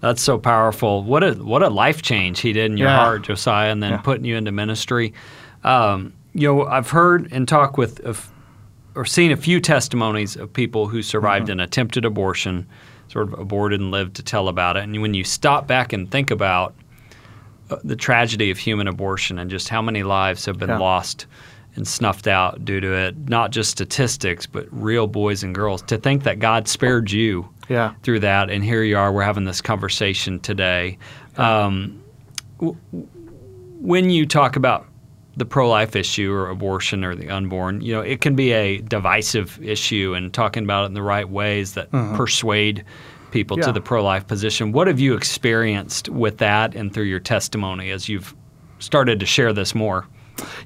That's 0.00 0.22
so 0.22 0.38
powerful. 0.38 1.02
What 1.02 1.24
a 1.24 1.32
what 1.32 1.62
a 1.62 1.68
life 1.68 2.02
change 2.02 2.40
he 2.40 2.52
did 2.52 2.70
in 2.70 2.76
your 2.76 2.88
yeah. 2.88 2.96
heart, 2.96 3.22
Josiah, 3.22 3.72
and 3.72 3.82
then 3.82 3.92
yeah. 3.92 3.98
putting 3.98 4.24
you 4.24 4.36
into 4.36 4.52
ministry. 4.52 5.12
Um, 5.64 6.12
you 6.34 6.46
know, 6.46 6.66
I've 6.66 6.90
heard 6.90 7.32
and 7.32 7.48
talked 7.48 7.78
with 7.78 8.00
or 8.94 9.04
seen 9.04 9.30
a 9.30 9.36
few 9.36 9.60
testimonies 9.60 10.36
of 10.36 10.52
people 10.52 10.88
who 10.88 11.02
survived 11.02 11.46
mm-hmm. 11.46 11.52
an 11.52 11.60
attempted 11.60 12.04
abortion, 12.04 12.66
sort 13.08 13.32
of 13.32 13.38
aborted 13.38 13.80
and 13.80 13.90
lived 13.90 14.16
to 14.16 14.22
tell 14.22 14.48
about 14.48 14.76
it. 14.76 14.84
And 14.84 15.00
when 15.00 15.14
you 15.14 15.24
stop 15.24 15.66
back 15.66 15.92
and 15.92 16.10
think 16.10 16.30
about 16.30 16.74
the 17.84 17.96
tragedy 17.96 18.50
of 18.50 18.58
human 18.58 18.88
abortion 18.88 19.38
and 19.38 19.50
just 19.50 19.68
how 19.68 19.82
many 19.82 20.02
lives 20.02 20.44
have 20.46 20.58
been 20.58 20.70
yeah. 20.70 20.78
lost 20.78 21.26
and 21.76 21.86
snuffed 21.86 22.26
out 22.26 22.64
due 22.64 22.80
to 22.80 22.92
it. 22.92 23.28
Not 23.28 23.50
just 23.50 23.70
statistics, 23.70 24.46
but 24.46 24.66
real 24.70 25.06
boys 25.06 25.42
and 25.42 25.54
girls. 25.54 25.82
To 25.82 25.96
think 25.96 26.24
that 26.24 26.38
God 26.38 26.66
spared 26.66 27.10
you 27.10 27.48
yeah. 27.68 27.94
through 28.02 28.20
that, 28.20 28.50
and 28.50 28.64
here 28.64 28.82
you 28.82 28.96
are, 28.96 29.12
we're 29.12 29.22
having 29.22 29.44
this 29.44 29.60
conversation 29.60 30.40
today. 30.40 30.98
Um, 31.36 32.02
w- 32.58 32.76
when 33.80 34.10
you 34.10 34.26
talk 34.26 34.56
about 34.56 34.86
the 35.38 35.44
pro-life 35.44 35.96
issue 35.96 36.32
or 36.32 36.50
abortion 36.50 37.04
or 37.04 37.14
the 37.14 37.30
unborn, 37.30 37.80
you 37.80 37.92
know, 37.92 38.00
it 38.00 38.20
can 38.20 38.34
be 38.34 38.52
a 38.52 38.78
divisive 38.78 39.58
issue, 39.62 40.14
and 40.14 40.34
talking 40.34 40.64
about 40.64 40.82
it 40.82 40.86
in 40.86 40.94
the 40.94 41.02
right 41.02 41.28
ways 41.28 41.74
that 41.74 41.90
mm-hmm. 41.90 42.16
persuade 42.16 42.84
people 43.30 43.58
yeah. 43.58 43.66
to 43.66 43.72
the 43.72 43.80
pro 43.80 44.02
life 44.02 44.26
position. 44.26 44.72
What 44.72 44.86
have 44.86 44.98
you 44.98 45.14
experienced 45.14 46.08
with 46.08 46.38
that 46.38 46.74
and 46.74 46.92
through 46.92 47.04
your 47.04 47.20
testimony 47.20 47.90
as 47.90 48.08
you've 48.08 48.34
started 48.78 49.20
to 49.20 49.26
share 49.26 49.52
this 49.52 49.74
more? 49.74 50.06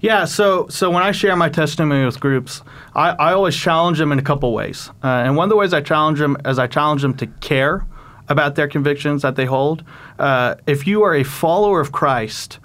Yeah, 0.01 0.27
so 0.27 0.69
so 0.69 0.91
when 0.91 1.03
I 1.03 1.13
share 1.13 1.35
my 1.37 1.49
testimony 1.49 2.05
with 2.05 2.21
groups, 2.21 2.63
I, 2.95 3.11
I 3.11 3.33
always 3.33 3.57
challenge 3.57 3.99
them 3.99 4.13
in 4.13 4.19
a 4.19 4.23
couple 4.23 4.53
ways. 4.53 4.91
Uh, 5.03 5.25
and 5.25 5.37
one 5.37 5.45
of 5.45 5.51
the 5.51 5.57
ways 5.57 5.73
I 5.73 5.81
challenge 5.81 6.19
them 6.19 6.37
is 6.45 6.59
I 6.59 6.67
challenge 6.67 7.03
them 7.03 7.15
to 7.15 7.27
care 7.27 7.87
about 8.29 8.55
their 8.55 8.69
convictions 8.69 9.23
that 9.23 9.37
they 9.37 9.47
hold. 9.47 9.83
Uh, 10.19 10.55
if 10.67 10.87
you 10.87 11.03
are 11.03 11.15
a 11.15 11.25
follower 11.25 11.81
of 11.81 11.91
Christ, 11.91 12.59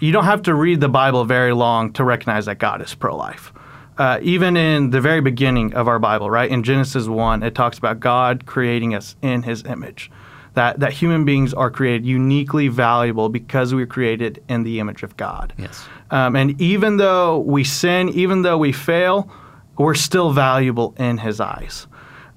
you 0.00 0.12
don't 0.12 0.24
have 0.24 0.42
to 0.42 0.54
read 0.54 0.80
the 0.80 0.88
Bible 0.88 1.24
very 1.24 1.52
long 1.52 1.92
to 1.94 2.04
recognize 2.04 2.46
that 2.46 2.58
God 2.58 2.82
is 2.82 2.94
pro 2.94 3.16
life 3.16 3.52
uh, 3.98 4.20
even 4.22 4.56
in 4.56 4.90
the 4.90 5.00
very 5.00 5.20
beginning 5.20 5.74
of 5.74 5.88
our 5.88 5.98
Bible, 5.98 6.30
right? 6.30 6.50
In 6.50 6.62
Genesis 6.62 7.08
1, 7.08 7.42
it 7.42 7.54
talks 7.54 7.78
about 7.78 7.98
God 7.98 8.46
creating 8.46 8.94
us 8.94 9.16
in 9.22 9.42
his 9.42 9.64
image. 9.64 10.10
that, 10.54 10.80
that 10.80 10.92
human 10.92 11.24
beings 11.24 11.52
are 11.54 11.70
created 11.70 12.06
uniquely 12.06 12.68
valuable 12.68 13.28
because 13.28 13.74
we 13.74 13.82
are 13.82 13.86
created 13.86 14.42
in 14.48 14.62
the 14.64 14.80
image 14.80 15.02
of 15.02 15.16
God. 15.16 15.52
Yes. 15.56 15.86
Um, 16.10 16.34
and 16.34 16.60
even 16.60 16.96
though 16.96 17.38
we 17.40 17.62
sin, 17.64 18.08
even 18.08 18.42
though 18.42 18.58
we 18.58 18.72
fail, 18.72 19.30
we're 19.76 19.94
still 19.94 20.32
valuable 20.32 20.94
in 20.98 21.18
His 21.18 21.38
eyes. 21.38 21.86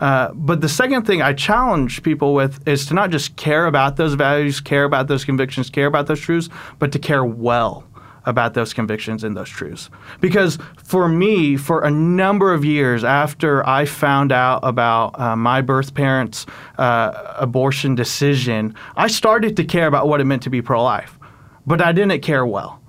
Uh, 0.02 0.34
but 0.34 0.62
the 0.62 0.70
second 0.70 1.06
thing 1.06 1.22
I 1.22 1.34
challenge 1.34 2.02
people 2.02 2.34
with 2.34 2.68
is 2.68 2.88
to 2.88 2.96
not 2.96 3.12
just 3.12 3.36
care 3.36 3.68
about 3.68 3.96
those 3.96 4.16
values, 4.16 4.60
care 4.60 4.84
about 4.84 5.08
those 5.08 5.24
convictions, 5.24 5.70
care 5.70 5.86
about 5.86 6.08
those 6.08 6.20
truths, 6.20 6.50
but 6.80 6.92
to 6.92 7.00
care 7.00 7.24
well 7.24 7.86
about 8.26 8.54
those 8.54 8.74
convictions 8.74 9.24
and 9.24 9.36
those 9.38 9.50
truths. 9.50 9.90
Because 10.20 10.58
for 10.84 11.08
me, 11.08 11.56
for 11.56 11.84
a 11.84 11.92
number 11.92 12.54
of 12.54 12.66
years 12.66 13.04
after 13.04 13.68
I 13.68 13.86
found 13.86 14.32
out 14.32 14.60
about 14.64 15.20
uh, 15.20 15.36
my 15.36 15.62
birth 15.62 15.94
parents' 15.94 16.46
uh, 16.78 17.36
abortion 17.38 17.96
decision, 17.96 18.76
I 18.96 19.08
started 19.08 19.56
to 19.58 19.64
care 19.64 19.88
about 19.88 20.08
what 20.08 20.22
it 20.22 20.26
meant 20.26 20.44
to 20.44 20.50
be 20.50 20.62
pro 20.62 20.84
life. 20.84 21.18
But 21.66 21.82
I 21.82 21.92
didn't 21.92 22.22
care 22.22 22.46
well 22.46 22.80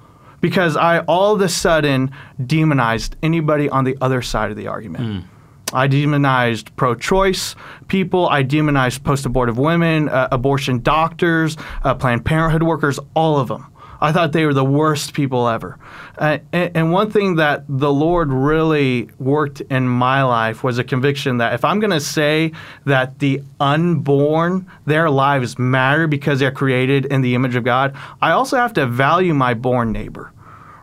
because 0.41 0.77
I 0.77 1.01
all 1.01 1.35
of 1.35 1.41
a 1.41 1.49
sudden 1.49 2.11
demonized 2.45 3.17
anybody 3.23 3.69
on 3.69 3.85
the 3.85 3.97
other 4.01 4.23
side 4.23 4.51
of 4.51 4.57
the 4.57 4.67
argument. 4.67 5.05
Mm. 5.05 5.29
I 5.73 5.87
demonized 5.87 6.75
pro 6.77 6.95
choice 6.95 7.55
people. 7.89 8.29
I 8.29 8.43
demonized 8.43 9.05
post 9.05 9.27
abortive 9.27 9.59
women, 9.59 10.09
uh, 10.09 10.29
abortion 10.31 10.81
doctors, 10.81 11.57
uh, 11.83 11.95
Planned 11.95 12.25
Parenthood 12.25 12.63
workers, 12.63 12.99
all 13.15 13.39
of 13.39 13.49
them. 13.49 13.67
I 14.03 14.11
thought 14.11 14.33
they 14.33 14.45
were 14.45 14.53
the 14.53 14.65
worst 14.65 15.13
people 15.15 15.49
ever. 15.49 15.79
Uh, 16.19 16.39
and, 16.53 16.77
and, 16.77 16.93
one 16.93 17.13
thing 17.13 17.37
that 17.37 17.65
the 17.69 17.93
Lord 17.93 18.33
really 18.33 19.09
worked 19.21 19.61
in 19.61 19.87
my 19.87 20.25
life 20.25 20.65
was 20.65 20.77
a 20.79 20.85
conviction 20.85 21.37
that 21.37 21.55
if 21.55 21.65
I'm 21.65 21.79
going 21.79 21.93
to 21.93 22.01
say 22.01 22.51
that 22.85 23.21
the 23.21 23.43
unborn, 23.61 24.67
their 24.87 25.09
lives 25.09 25.57
matter 25.57 26.09
because 26.09 26.41
they're 26.41 26.51
created 26.51 27.07
in 27.07 27.23
the 27.23 27.37
image 27.37 27.55
of 27.55 27.63
God, 27.63 27.97
I 28.21 28.33
also 28.33 28.57
have 28.57 28.73
to 28.73 28.87
value 28.89 29.35
my 29.35 29.55
born 29.55 29.93
neighbor, 29.93 30.33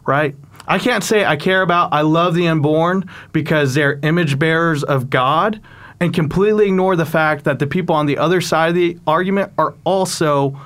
right? 0.05 0.33
I 0.69 0.77
can't 0.77 1.03
say 1.03 1.25
I 1.25 1.35
care 1.35 1.63
about, 1.63 1.91
I 1.93 2.01
love 2.01 2.35
the 2.35 2.47
unborn 2.47 3.09
because 3.31 3.73
they're 3.73 3.99
image 4.03 4.37
bearers 4.37 4.83
of 4.83 5.09
God 5.09 5.59
and 5.99 6.13
completely 6.13 6.67
ignore 6.67 6.95
the 6.95 7.07
fact 7.07 7.43
that 7.45 7.57
the 7.57 7.65
people 7.65 7.95
on 7.95 8.05
the 8.05 8.19
other 8.19 8.39
side 8.39 8.69
of 8.69 8.75
the 8.75 8.99
argument 9.07 9.51
are 9.57 9.73
also 9.83 10.59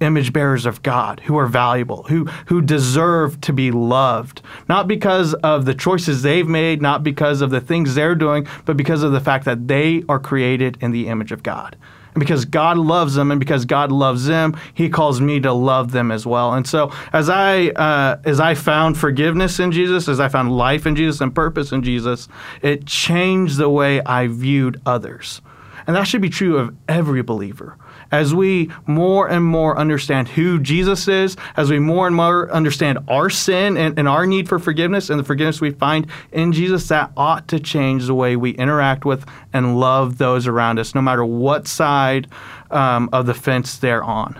image 0.00 0.32
bearers 0.32 0.64
of 0.64 0.82
God 0.84 1.20
who 1.24 1.36
are 1.36 1.48
valuable, 1.48 2.04
who 2.04 2.26
who 2.46 2.62
deserve 2.62 3.40
to 3.42 3.52
be 3.52 3.72
loved, 3.72 4.42
not 4.68 4.86
because 4.86 5.34
of 5.34 5.64
the 5.64 5.74
choices 5.74 6.22
they've 6.22 6.46
made, 6.46 6.80
not 6.80 7.02
because 7.02 7.40
of 7.40 7.50
the 7.50 7.60
things 7.60 7.96
they're 7.96 8.14
doing, 8.14 8.46
but 8.64 8.76
because 8.76 9.02
of 9.02 9.10
the 9.10 9.20
fact 9.20 9.44
that 9.44 9.66
they 9.66 10.04
are 10.08 10.20
created 10.20 10.78
in 10.80 10.92
the 10.92 11.08
image 11.08 11.32
of 11.32 11.42
God. 11.42 11.76
Because 12.18 12.44
God 12.44 12.78
loves 12.78 13.14
them 13.14 13.30
and 13.30 13.38
because 13.38 13.64
God 13.64 13.92
loves 13.92 14.26
them, 14.26 14.56
he 14.74 14.88
calls 14.88 15.20
me 15.20 15.40
to 15.40 15.52
love 15.52 15.92
them 15.92 16.10
as 16.10 16.26
well. 16.26 16.54
And 16.54 16.66
so 16.66 16.92
as 17.12 17.28
I 17.28 17.68
uh, 17.68 18.20
as 18.24 18.40
I 18.40 18.54
found 18.54 18.98
forgiveness 18.98 19.58
in 19.60 19.72
Jesus, 19.72 20.08
as 20.08 20.20
I 20.20 20.28
found 20.28 20.56
life 20.56 20.86
in 20.86 20.96
Jesus 20.96 21.20
and 21.20 21.34
purpose 21.34 21.72
in 21.72 21.82
Jesus, 21.82 22.28
it 22.62 22.86
changed 22.86 23.56
the 23.56 23.68
way 23.68 24.00
I 24.02 24.26
viewed 24.26 24.80
others. 24.84 25.40
And 25.86 25.96
that 25.96 26.04
should 26.04 26.22
be 26.22 26.28
true 26.28 26.58
of 26.58 26.74
every 26.88 27.22
believer 27.22 27.76
as 28.10 28.34
we 28.34 28.70
more 28.86 29.28
and 29.28 29.44
more 29.44 29.78
understand 29.78 30.28
who 30.28 30.58
Jesus 30.58 31.08
is, 31.08 31.36
as 31.56 31.70
we 31.70 31.78
more 31.78 32.06
and 32.06 32.16
more 32.16 32.50
understand 32.50 32.98
our 33.08 33.30
sin 33.30 33.76
and, 33.76 33.98
and, 33.98 34.08
our 34.08 34.26
need 34.26 34.48
for 34.48 34.58
forgiveness 34.58 35.10
and 35.10 35.18
the 35.18 35.24
forgiveness 35.24 35.60
we 35.60 35.70
find 35.70 36.06
in 36.32 36.52
Jesus, 36.52 36.88
that 36.88 37.12
ought 37.16 37.46
to 37.48 37.60
change 37.60 38.06
the 38.06 38.14
way 38.14 38.36
we 38.36 38.50
interact 38.52 39.04
with 39.04 39.26
and 39.52 39.78
love 39.78 40.18
those 40.18 40.46
around 40.46 40.78
us, 40.78 40.94
no 40.94 41.02
matter 41.02 41.24
what 41.24 41.66
side 41.66 42.28
um, 42.70 43.08
of 43.12 43.26
the 43.26 43.34
fence 43.34 43.76
they're 43.76 44.04
on. 44.04 44.38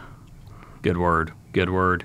Good 0.83 0.97
word. 0.97 1.33
Good 1.53 1.71
word. 1.71 2.05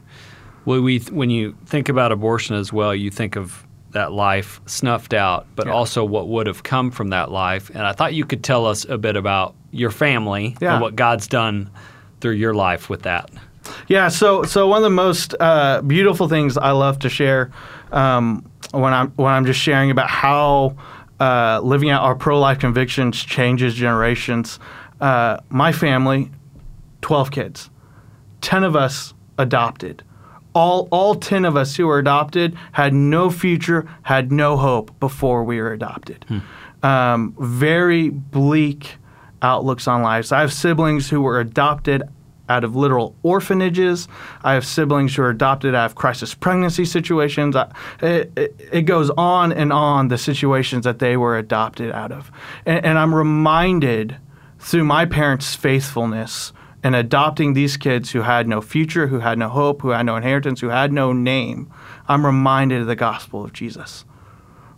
Well, 0.65 0.81
we, 0.81 0.99
when 0.99 1.29
you 1.29 1.55
think 1.65 1.89
about 1.89 2.11
abortion 2.11 2.55
as 2.55 2.71
well, 2.71 2.95
you 2.95 3.11
think 3.11 3.35
of 3.35 3.65
that 3.91 4.11
life 4.11 4.59
snuffed 4.65 5.13
out, 5.13 5.45
but 5.55 5.67
yeah. 5.67 5.73
also 5.73 6.03
what 6.03 6.27
would 6.27 6.47
have 6.47 6.63
come 6.63 6.91
from 6.91 7.09
that 7.09 7.31
life. 7.31 7.69
And 7.69 7.79
I 7.79 7.93
thought 7.93 8.13
you 8.13 8.25
could 8.25 8.43
tell 8.43 8.65
us 8.65 8.85
a 8.85 8.97
bit 8.97 9.15
about 9.15 9.55
your 9.73 9.91
family 9.91 10.55
yeah. 10.61 10.73
and 10.73 10.81
what 10.81 10.95
God's 10.95 11.27
done 11.27 11.69
through 12.21 12.33
your 12.33 12.53
life 12.53 12.89
with 12.89 13.03
that. 13.03 13.29
Yeah, 13.87 14.09
so 14.09 14.43
so 14.43 14.67
one 14.67 14.77
of 14.77 14.83
the 14.83 14.89
most 14.89 15.35
uh, 15.39 15.81
beautiful 15.81 16.27
things 16.27 16.57
I 16.57 16.71
love 16.71 16.99
to 16.99 17.09
share 17.09 17.51
um, 17.91 18.49
when 18.71 18.93
I'm 18.93 19.11
when 19.11 19.31
I'm 19.31 19.45
just 19.45 19.59
sharing 19.59 19.89
about 19.91 20.09
how 20.09 20.75
uh, 21.19 21.61
living 21.63 21.89
out 21.89 22.03
our 22.03 22.15
pro 22.15 22.39
life 22.39 22.59
convictions 22.59 23.23
changes 23.23 23.73
generations. 23.73 24.59
Uh, 24.99 25.37
my 25.49 25.71
family, 25.71 26.29
twelve 27.01 27.31
kids, 27.31 27.69
ten 28.41 28.63
of 28.63 28.75
us 28.75 29.13
adopted 29.37 30.03
all 30.53 30.87
all 30.91 31.15
10 31.15 31.45
of 31.45 31.55
us 31.57 31.75
who 31.75 31.87
were 31.87 31.99
adopted 31.99 32.55
had 32.73 32.93
no 32.93 33.29
future, 33.29 33.87
had 34.03 34.31
no 34.31 34.57
hope 34.57 34.97
before 34.99 35.43
we 35.43 35.59
were 35.59 35.73
adopted. 35.73 36.25
Hmm. 36.27 36.85
Um, 36.85 37.35
very 37.39 38.09
bleak 38.09 38.97
outlooks 39.43 39.87
on 39.87 40.01
life. 40.01 40.25
So 40.25 40.37
I 40.37 40.41
have 40.41 40.53
siblings 40.53 41.09
who 41.09 41.21
were 41.21 41.39
adopted 41.39 42.03
out 42.49 42.63
of 42.63 42.75
literal 42.75 43.15
orphanages. 43.23 44.07
I 44.43 44.53
have 44.53 44.65
siblings 44.65 45.15
who 45.15 45.23
are 45.23 45.29
adopted 45.29 45.75
out 45.75 45.85
of 45.85 45.95
crisis 45.95 46.33
pregnancy 46.33 46.85
situations. 46.85 47.55
It, 48.01 48.31
it, 48.37 48.69
it 48.71 48.81
goes 48.81 49.09
on 49.11 49.51
and 49.51 49.71
on 49.71 50.07
the 50.07 50.17
situations 50.17 50.83
that 50.85 50.99
they 50.99 51.17
were 51.17 51.37
adopted 51.37 51.91
out 51.91 52.11
of. 52.11 52.31
And, 52.65 52.85
and 52.85 52.97
I'm 52.97 53.13
reminded 53.13 54.17
through 54.59 54.83
my 54.85 55.05
parents' 55.05 55.55
faithfulness 55.55 56.53
and 56.83 56.95
adopting 56.95 57.53
these 57.53 57.77
kids 57.77 58.11
who 58.11 58.21
had 58.21 58.47
no 58.47 58.61
future, 58.61 59.07
who 59.07 59.19
had 59.19 59.37
no 59.37 59.47
hope, 59.47 59.81
who 59.81 59.89
had 59.89 60.05
no 60.05 60.17
inheritance, 60.17 60.59
who 60.59 60.67
had 60.67 60.91
no 60.91 61.13
name, 61.13 61.71
I'm 62.07 62.25
reminded 62.25 62.81
of 62.81 62.87
the 62.87 62.95
gospel 62.95 63.45
of 63.45 63.53
Jesus. 63.53 64.03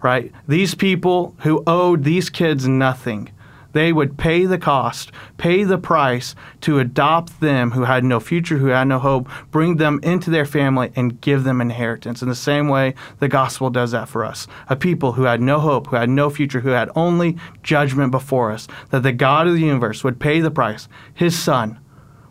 Right? 0.03 0.31
These 0.47 0.75
people 0.75 1.35
who 1.39 1.63
owed 1.65 2.03
these 2.03 2.29
kids 2.29 2.67
nothing, 2.67 3.31
they 3.75 3.91
would 3.91 4.17
pay 4.17 4.45
the 4.45 4.57
cost, 4.57 5.11
pay 5.37 5.65
the 5.65 5.77
price 5.77 6.33
to 6.61 6.79
adopt 6.79 7.41
them 7.41 7.71
who 7.71 7.83
had 7.83 8.05
no 8.05 8.21
future, 8.21 8.57
who 8.57 8.67
had 8.67 8.87
no 8.87 8.99
hope, 8.99 9.27
bring 9.51 9.75
them 9.75 9.99
into 10.01 10.29
their 10.29 10.45
family, 10.45 10.93
and 10.95 11.19
give 11.19 11.43
them 11.43 11.59
inheritance. 11.59 12.21
In 12.21 12.29
the 12.29 12.35
same 12.35 12.69
way, 12.69 12.93
the 13.19 13.27
gospel 13.27 13.69
does 13.69 13.91
that 13.91 14.07
for 14.07 14.23
us. 14.23 14.47
A 14.69 14.77
people 14.77 15.11
who 15.11 15.23
had 15.23 15.41
no 15.41 15.59
hope, 15.59 15.87
who 15.87 15.97
had 15.97 16.09
no 16.09 16.29
future, 16.29 16.61
who 16.61 16.69
had 16.69 16.89
only 16.95 17.35
judgment 17.63 18.11
before 18.11 18.53
us, 18.53 18.65
that 18.91 19.03
the 19.03 19.11
God 19.11 19.45
of 19.45 19.55
the 19.55 19.59
universe 19.59 20.05
would 20.05 20.21
pay 20.21 20.39
the 20.39 20.49
price, 20.49 20.87
his 21.13 21.37
son 21.37 21.77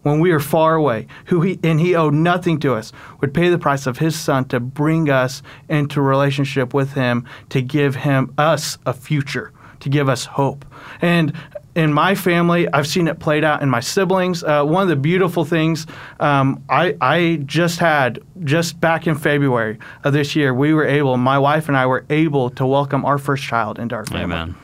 when 0.01 0.21
we 0.21 0.31
are 0.31 0.41
far 0.41 0.77
away, 0.77 1.07
who 1.27 1.43
he 1.43 1.59
and 1.63 1.79
he 1.79 1.95
owed 1.95 2.15
nothing 2.15 2.59
to 2.61 2.75
us, 2.75 2.91
would 3.21 3.35
pay 3.35 3.51
the 3.51 3.59
price 3.59 3.87
of 3.87 3.99
his 3.99 4.19
son 4.19 4.47
to 4.47 4.61
bring 4.61 5.11
us 5.11 5.43
into 5.69 6.01
relationship 6.01 6.73
with 6.73 6.95
him, 6.95 7.27
to 7.51 7.61
give 7.61 7.97
him 7.97 8.33
us 8.39 8.79
a 8.87 8.95
future, 8.95 9.53
to 9.85 9.91
give 9.91 10.09
us 10.09 10.25
hope. 10.25 10.65
And 11.01 11.33
in 11.75 11.93
my 11.93 12.15
family, 12.15 12.67
I've 12.73 12.87
seen 12.87 13.07
it 13.07 13.19
played 13.19 13.45
out 13.45 13.63
in 13.63 13.69
my 13.69 13.81
siblings. 13.81 14.43
Uh, 14.43 14.65
one 14.65 14.83
of 14.83 14.89
the 14.89 14.97
beautiful 14.97 15.45
things 15.45 15.87
um, 16.21 16.65
I, 16.69 16.97
I 17.01 17.43
just 17.45 17.79
had, 17.79 18.21
just 18.45 18.81
back 18.81 19.07
in 19.07 19.15
February 19.15 19.79
of 20.03 20.13
this 20.13 20.35
year, 20.35 20.55
we 20.55 20.73
were 20.73 20.87
able, 20.87 21.17
my 21.17 21.39
wife 21.39 21.69
and 21.69 21.77
I 21.77 21.87
were 21.87 22.05
able 22.11 22.51
to 22.51 22.67
welcome 22.67 23.05
our 23.05 23.19
first 23.19 23.45
child 23.45 23.79
into 23.79 23.95
our 23.95 24.07
family. 24.07 24.35
Amen. 24.35 24.55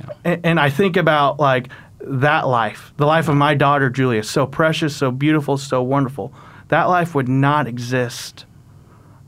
Yeah. 0.00 0.06
And, 0.24 0.46
and 0.46 0.60
I 0.60 0.70
think 0.70 0.96
about 0.96 1.40
like 1.40 1.68
that 2.02 2.46
life, 2.46 2.92
the 2.96 3.06
life 3.06 3.28
of 3.28 3.36
my 3.36 3.54
daughter 3.54 3.90
Julia, 3.90 4.22
so 4.22 4.46
precious, 4.46 4.94
so 4.94 5.10
beautiful, 5.10 5.58
so 5.58 5.82
wonderful, 5.82 6.32
that 6.68 6.84
life 6.84 7.14
would 7.14 7.28
not 7.28 7.66
exist 7.66 8.44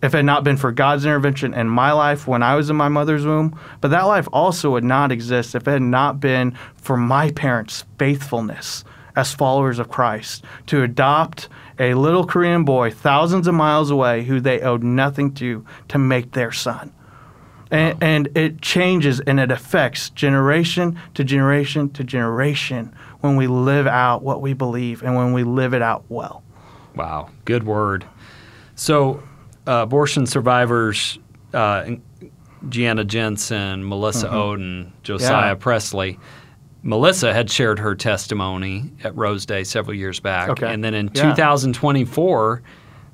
if 0.03 0.15
it 0.15 0.19
had 0.19 0.25
not 0.27 0.45
been 0.45 0.57
for 0.57 0.73
God's 0.73 1.05
intervention 1.05 1.55
in 1.55 1.69
my 1.69 1.93
life 1.93 2.27
when 2.27 2.43
I 2.43 2.57
was 2.57 2.69
in 2.69 2.77
my 2.77 2.89
mother's 2.89 3.25
womb. 3.25 3.59
But 3.81 3.93
that 3.93 4.03
life 4.03 4.29
also 4.33 4.71
would 4.73 4.85
not 4.85 5.13
exist 5.13 5.55
if 5.55 5.69
it 5.69 5.73
had 5.73 5.83
not 5.83 6.21
been 6.21 6.57
for 6.77 6.97
my 6.97 7.31
parents' 7.31 7.85
faithfulness 7.99 8.85
as 9.15 9.33
followers 9.33 9.79
of 9.79 9.89
Christ 9.89 10.45
to 10.67 10.83
adopt 10.83 11.49
a 11.79 11.95
little 11.95 12.27
Korean 12.27 12.65
boy 12.65 12.91
thousands 12.91 13.47
of 13.47 13.55
miles 13.55 13.91
away 13.91 14.25
who 14.25 14.41
they 14.41 14.61
owed 14.61 14.83
nothing 14.83 15.33
to 15.35 15.65
to 15.89 15.99
make 15.99 16.33
their 16.33 16.53
son. 16.53 16.93
And, 17.71 17.95
wow. 17.95 18.07
and 18.07 18.37
it 18.37 18.61
changes 18.61 19.21
and 19.21 19.41
it 19.41 19.51
affects 19.51 20.11
generation 20.11 20.99
to 21.15 21.25
generation 21.25 21.91
to 21.91 22.05
generation 22.05 22.95
when 23.21 23.37
we 23.37 23.47
live 23.47 23.87
out 23.87 24.23
what 24.23 24.43
we 24.43 24.53
believe 24.53 25.03
and 25.03 25.15
when 25.15 25.33
we 25.33 25.45
live 25.45 25.73
it 25.73 25.81
out 25.81 26.05
well. 26.09 26.43
Wow, 26.95 27.31
good 27.45 27.65
word. 27.65 28.05
So, 28.75 29.23
uh, 29.67 29.83
abortion 29.83 30.27
survivors, 30.27 31.19
uh, 31.55 31.91
Gianna 32.69 33.05
Jessen, 33.05 33.89
Melissa 33.89 34.29
mm-hmm. 34.29 34.37
Ohden, 34.37 34.93
Josiah 35.03 35.51
yeah. 35.51 35.55
Presley. 35.55 36.19
Melissa 36.83 37.33
had 37.33 37.51
shared 37.51 37.79
her 37.79 37.95
testimony 37.95 38.91
at 39.05 39.17
Rose 39.17 39.47
Day 39.47 39.63
several 39.63 39.97
years 39.97 40.19
back. 40.19 40.49
Okay. 40.49 40.73
And 40.73 40.83
then 40.83 40.95
in 40.95 41.11
yeah. 41.15 41.31
2024, 41.31 42.63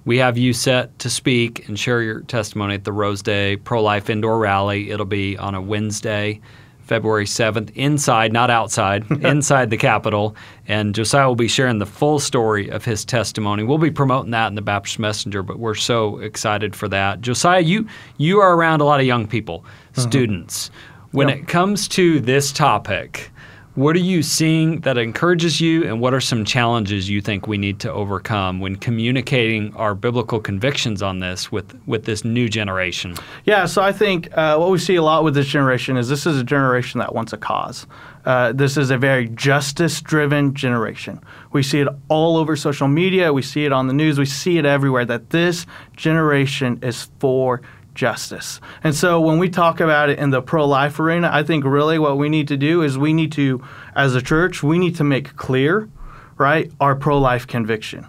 we 0.07 0.17
have 0.19 0.39
you 0.39 0.55
set 0.55 0.99
to 1.01 1.11
speak 1.11 1.69
and 1.69 1.79
share 1.79 2.01
your 2.01 2.21
testimony 2.23 2.75
at 2.75 2.85
the 2.85 2.93
Rose 2.93 3.21
Day 3.21 3.57
Pro 3.57 3.83
Life 3.83 4.09
Indoor 4.09 4.39
Rally. 4.39 4.91
It'll 4.91 5.05
be 5.05 5.37
on 5.37 5.55
a 5.55 5.61
Wednesday 5.61 6.41
February 6.89 7.27
7th, 7.27 7.71
inside, 7.77 8.33
not 8.33 8.51
outside, 8.51 9.09
inside 9.23 9.71
the 9.71 9.77
Capitol. 9.77 10.35
And 10.67 10.95
Josiah 10.95 11.29
will 11.29 11.37
be 11.37 11.47
sharing 11.49 11.79
the 11.79 11.87
full 11.87 12.19
story 12.19 12.69
of 12.71 12.85
his 12.85 13.05
testimony. 13.05 13.63
We'll 13.63 13.79
be 13.79 13.91
promoting 13.91 14.31
that 14.33 14.49
in 14.49 14.55
the 14.55 14.63
Baptist 14.63 14.99
Messenger, 14.99 15.43
but 15.43 15.59
we're 15.59 15.75
so 15.75 16.19
excited 16.19 16.75
for 16.75 16.89
that. 16.89 17.21
Josiah, 17.21 17.61
you 17.61 17.87
you 18.17 18.41
are 18.41 18.55
around 18.57 18.81
a 18.81 18.85
lot 18.85 19.01
of 19.01 19.07
young 19.07 19.27
people, 19.29 19.65
uh-huh. 19.65 20.09
students. 20.09 20.71
When 21.13 21.29
Yep. 21.29 21.39
it 21.39 21.49
comes 21.49 21.89
to 21.89 22.21
this 22.21 22.53
topic, 22.53 23.31
what 23.79 23.95
are 23.95 24.01
you 24.01 24.25
seeing 24.25 24.81
that 24.81 24.99
encourages 24.99 25.61
you, 25.61 25.85
and 25.85 26.01
what 26.01 26.13
are 26.13 26.21
some 26.21 26.45
challenges 26.45 27.09
you 27.09 27.21
think 27.21 27.47
we 27.47 27.57
need 27.57 27.79
to 27.79 27.93
overcome 27.93 28.59
when 28.59 28.75
communicating 28.75 29.73
our 29.77 29.95
biblical 29.95 30.41
convictions 30.41 31.01
on 31.01 31.21
this 31.21 31.53
with, 31.53 31.81
with 31.87 32.05
this 32.05 32.25
new 32.25 32.49
generation? 32.49 33.15
Yeah, 33.45 33.67
so 33.67 33.81
I 33.81 33.93
think 33.93 34.37
uh, 34.37 34.57
what 34.57 34.71
we 34.71 34.79
see 34.79 34.97
a 34.97 35.03
lot 35.03 35.23
with 35.23 35.35
this 35.35 35.47
generation 35.47 35.97
is 35.97 36.09
this 36.09 36.27
is 36.27 36.41
a 36.41 36.43
generation 36.43 36.99
that 36.99 37.15
wants 37.15 37.33
a 37.33 37.37
cause. 37.37 37.87
Uh, 38.25 38.51
this 38.51 38.77
is 38.77 38.91
a 38.91 38.99
very 38.99 39.29
justice 39.29 40.03
driven 40.03 40.55
generation. 40.55 41.21
We 41.53 41.63
see 41.63 41.79
it 41.79 41.89
all 42.09 42.37
over 42.37 42.57
social 42.57 42.89
media, 42.89 43.33
we 43.33 43.43
see 43.43 43.65
it 43.65 43.73
on 43.73 43.87
the 43.87 43.95
news, 43.95 44.19
we 44.19 44.27
see 44.27 44.59
it 44.59 44.67
everywhere 44.67 45.05
that 45.05 45.31
this 45.31 45.67
generation 45.95 46.81
is 46.83 47.09
for 47.21 47.63
justice. 47.99 48.61
And 48.85 48.95
so 48.95 49.21
when 49.21 49.39
we 49.39 49.51
talk 49.51 49.81
about 49.81 50.09
it 50.09 50.19
in 50.19 50.31
the 50.31 50.41
pro 50.41 50.67
life 50.67 50.99
arena, 51.01 51.29
I 51.33 51.43
think 51.43 51.65
really 51.65 51.99
what 51.99 52.17
we 52.17 52.29
need 52.29 52.49
to 52.49 52.57
do 52.57 52.83
is 52.83 52.97
we 52.97 53.13
need 53.13 53.33
to, 53.33 53.63
as 53.95 54.15
a 54.15 54.23
church, 54.23 54.63
we 54.63 54.79
need 54.79 54.97
to 54.97 55.05
make 55.05 55.37
clear, 55.37 55.91
right, 56.39 56.71
our 56.81 56.95
pro 56.95 57.19
life 57.19 57.47
conviction 57.47 58.07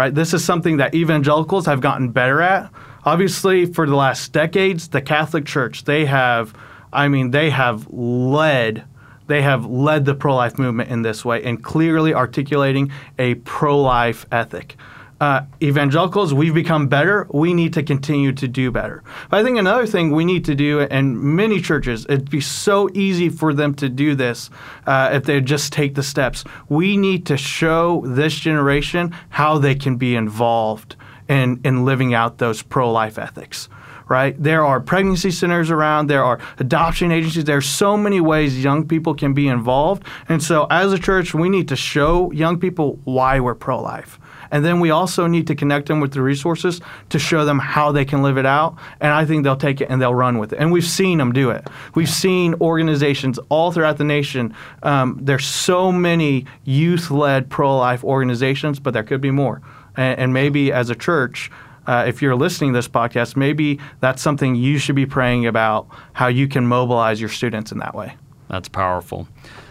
right? 0.00 0.14
This 0.14 0.32
is 0.32 0.42
something 0.42 0.78
that 0.78 0.94
evangelicals 0.94 1.66
have 1.66 1.82
gotten 1.82 2.08
better 2.08 2.40
at. 2.40 2.72
Obviously, 3.04 3.66
for 3.66 3.86
the 3.86 3.96
last 3.96 4.32
decades, 4.32 4.88
the 4.88 5.02
Catholic 5.02 5.44
Church, 5.44 5.84
they 5.84 6.06
have, 6.06 6.54
I 6.90 7.08
mean, 7.08 7.32
they 7.32 7.50
have 7.50 7.86
led. 7.90 8.84
They 9.26 9.42
have 9.42 9.66
led 9.66 10.06
the 10.06 10.14
pro 10.14 10.34
life 10.34 10.58
movement 10.58 10.88
in 10.88 11.02
this 11.02 11.22
way 11.22 11.42
and 11.44 11.62
clearly 11.62 12.14
articulating 12.14 12.90
a 13.18 13.34
pro 13.36 13.78
life 13.78 14.24
ethic. 14.32 14.76
Uh, 15.20 15.42
evangelicals, 15.62 16.32
we've 16.32 16.54
become 16.54 16.88
better. 16.88 17.26
We 17.30 17.52
need 17.52 17.74
to 17.74 17.82
continue 17.82 18.32
to 18.32 18.48
do 18.48 18.70
better. 18.70 19.02
But 19.28 19.40
I 19.40 19.44
think 19.44 19.58
another 19.58 19.86
thing 19.86 20.12
we 20.12 20.24
need 20.24 20.46
to 20.46 20.54
do, 20.54 20.80
and 20.80 21.20
many 21.20 21.60
churches, 21.60 22.06
it'd 22.08 22.30
be 22.30 22.40
so 22.40 22.88
easy 22.94 23.28
for 23.28 23.52
them 23.52 23.74
to 23.74 23.90
do 23.90 24.14
this 24.14 24.48
uh, 24.86 25.10
if 25.12 25.24
they 25.24 25.42
just 25.42 25.74
take 25.74 25.94
the 25.94 26.02
steps. 26.02 26.42
We 26.70 26.96
need 26.96 27.26
to 27.26 27.36
show 27.36 28.02
this 28.06 28.34
generation 28.34 29.14
how 29.28 29.58
they 29.58 29.74
can 29.74 29.96
be 29.96 30.16
involved 30.16 30.96
in, 31.28 31.60
in 31.64 31.84
living 31.84 32.14
out 32.14 32.38
those 32.38 32.62
pro 32.62 32.90
life 32.90 33.18
ethics 33.18 33.68
right? 34.10 34.42
There 34.42 34.66
are 34.66 34.80
pregnancy 34.80 35.30
centers 35.30 35.70
around, 35.70 36.08
there 36.08 36.24
are 36.24 36.40
adoption 36.58 37.12
agencies, 37.12 37.44
there's 37.44 37.68
so 37.68 37.96
many 37.96 38.20
ways 38.20 38.62
young 38.62 38.86
people 38.88 39.14
can 39.14 39.34
be 39.34 39.46
involved. 39.46 40.02
And 40.28 40.42
so 40.42 40.66
as 40.68 40.92
a 40.92 40.98
church, 40.98 41.32
we 41.32 41.48
need 41.48 41.68
to 41.68 41.76
show 41.76 42.32
young 42.32 42.58
people 42.58 42.98
why 43.04 43.38
we're 43.38 43.54
pro-life. 43.54 44.18
And 44.50 44.64
then 44.64 44.80
we 44.80 44.90
also 44.90 45.26
need 45.26 45.46
to 45.46 45.54
connect 45.54 45.88
them 45.88 46.00
with 46.00 46.12
the 46.12 46.22
resources 46.22 46.80
to 47.10 47.18
show 47.18 47.44
them 47.44 47.58
how 47.58 47.92
they 47.92 48.04
can 48.04 48.22
live 48.22 48.36
it 48.36 48.46
out. 48.46 48.76
And 49.00 49.12
I 49.12 49.24
think 49.24 49.44
they'll 49.44 49.56
take 49.56 49.80
it 49.80 49.88
and 49.90 50.00
they'll 50.00 50.14
run 50.14 50.38
with 50.38 50.52
it. 50.52 50.58
And 50.58 50.72
we've 50.72 50.84
seen 50.84 51.18
them 51.18 51.32
do 51.32 51.50
it. 51.50 51.68
We've 51.94 52.08
seen 52.08 52.54
organizations 52.60 53.38
all 53.48 53.72
throughout 53.72 53.98
the 53.98 54.04
nation. 54.04 54.54
Um, 54.82 55.18
there's 55.20 55.46
so 55.46 55.92
many 55.92 56.46
youth 56.64 57.10
led 57.10 57.48
pro 57.48 57.76
life 57.76 58.04
organizations, 58.04 58.80
but 58.80 58.92
there 58.92 59.04
could 59.04 59.20
be 59.20 59.30
more. 59.30 59.62
And, 59.96 60.18
and 60.18 60.32
maybe 60.32 60.72
as 60.72 60.90
a 60.90 60.94
church, 60.94 61.50
uh, 61.86 62.04
if 62.06 62.22
you're 62.22 62.36
listening 62.36 62.72
to 62.72 62.78
this 62.78 62.88
podcast, 62.88 63.36
maybe 63.36 63.80
that's 64.00 64.22
something 64.22 64.54
you 64.54 64.78
should 64.78 64.96
be 64.96 65.06
praying 65.06 65.46
about 65.46 65.88
how 66.12 66.28
you 66.28 66.46
can 66.46 66.66
mobilize 66.66 67.20
your 67.20 67.30
students 67.30 67.72
in 67.72 67.78
that 67.78 67.94
way. 67.94 68.16
That's 68.48 68.68
powerful. 68.68 69.28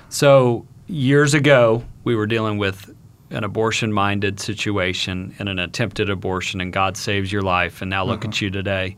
So, 0.09 0.65
years 0.87 1.33
ago, 1.33 1.83
we 2.03 2.15
were 2.15 2.25
dealing 2.25 2.57
with 2.57 2.93
an 3.31 3.43
abortion 3.43 3.93
minded 3.93 4.39
situation 4.39 5.35
and 5.39 5.49
an 5.49 5.59
attempted 5.59 6.09
abortion, 6.09 6.61
and 6.61 6.73
God 6.73 6.97
saves 6.97 7.31
your 7.31 7.41
life. 7.41 7.81
And 7.81 7.89
now 7.89 8.03
look 8.03 8.25
at 8.25 8.41
you 8.41 8.49
today. 8.49 8.95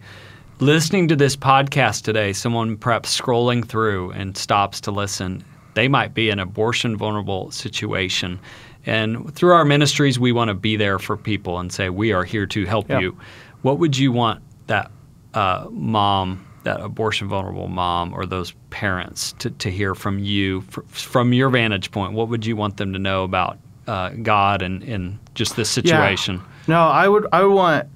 Listening 0.60 1.08
to 1.08 1.16
this 1.16 1.36
podcast 1.36 2.04
today, 2.04 2.34
someone 2.34 2.78
perhaps 2.78 3.20
scrolling 3.20 3.66
through 3.66 4.12
and 4.12 4.38
stops 4.38 4.80
to 4.82 4.92
listen, 4.92 5.44
they 5.74 5.88
might 5.88 6.14
be 6.14 6.30
in 6.30 6.34
an 6.40 6.48
abortion 6.48 6.96
vulnerable 6.98 7.50
situation. 7.52 8.40
And 8.86 9.34
through 9.36 9.54
our 9.54 9.66
ministries, 9.66 10.20
we 10.20 10.32
want 10.32 10.50
to 10.50 10.54
be 10.54 10.76
there 10.76 11.00
for 11.00 11.18
people 11.18 11.60
and 11.60 11.72
say, 11.72 11.90
We 11.90 12.14
are 12.14 12.24
here 12.24 12.46
to 12.48 12.66
help 12.66 12.90
Yeah. 12.90 13.00
you. 13.00 13.18
What 13.64 13.80
would 13.80 13.98
you 13.98 14.12
want 14.12 14.42
that 14.68 14.92
uh, 15.34 15.68
mom, 15.72 16.46
that 16.64 16.80
abortion 16.82 17.28
vulnerable 17.28 17.68
mom, 17.68 18.14
or 18.14 18.26
those 18.26 18.54
parents 18.70 19.34
to, 19.40 19.50
to 19.52 19.70
hear 19.72 19.94
from 19.96 20.20
you, 20.20 20.62
fr- 20.62 20.82
from 20.88 21.34
your 21.34 21.50
vantage 21.50 21.92
point? 21.92 22.14
What 22.14 22.30
would 22.30 22.46
you 22.46 22.56
want 22.56 22.78
them 22.78 22.94
to 22.94 23.00
know 23.00 23.24
about 23.24 23.58
uh, 23.92 24.10
God 24.10 24.62
and, 24.62 24.84
and 24.84 25.20
just 25.36 25.56
this 25.56 25.76
Yeah. 25.78 25.82
situation? 25.84 26.42
No, 26.68 26.82
I 26.88 27.08
would 27.08 27.26
I 27.34 27.44
would 27.44 27.54
want 27.54 27.88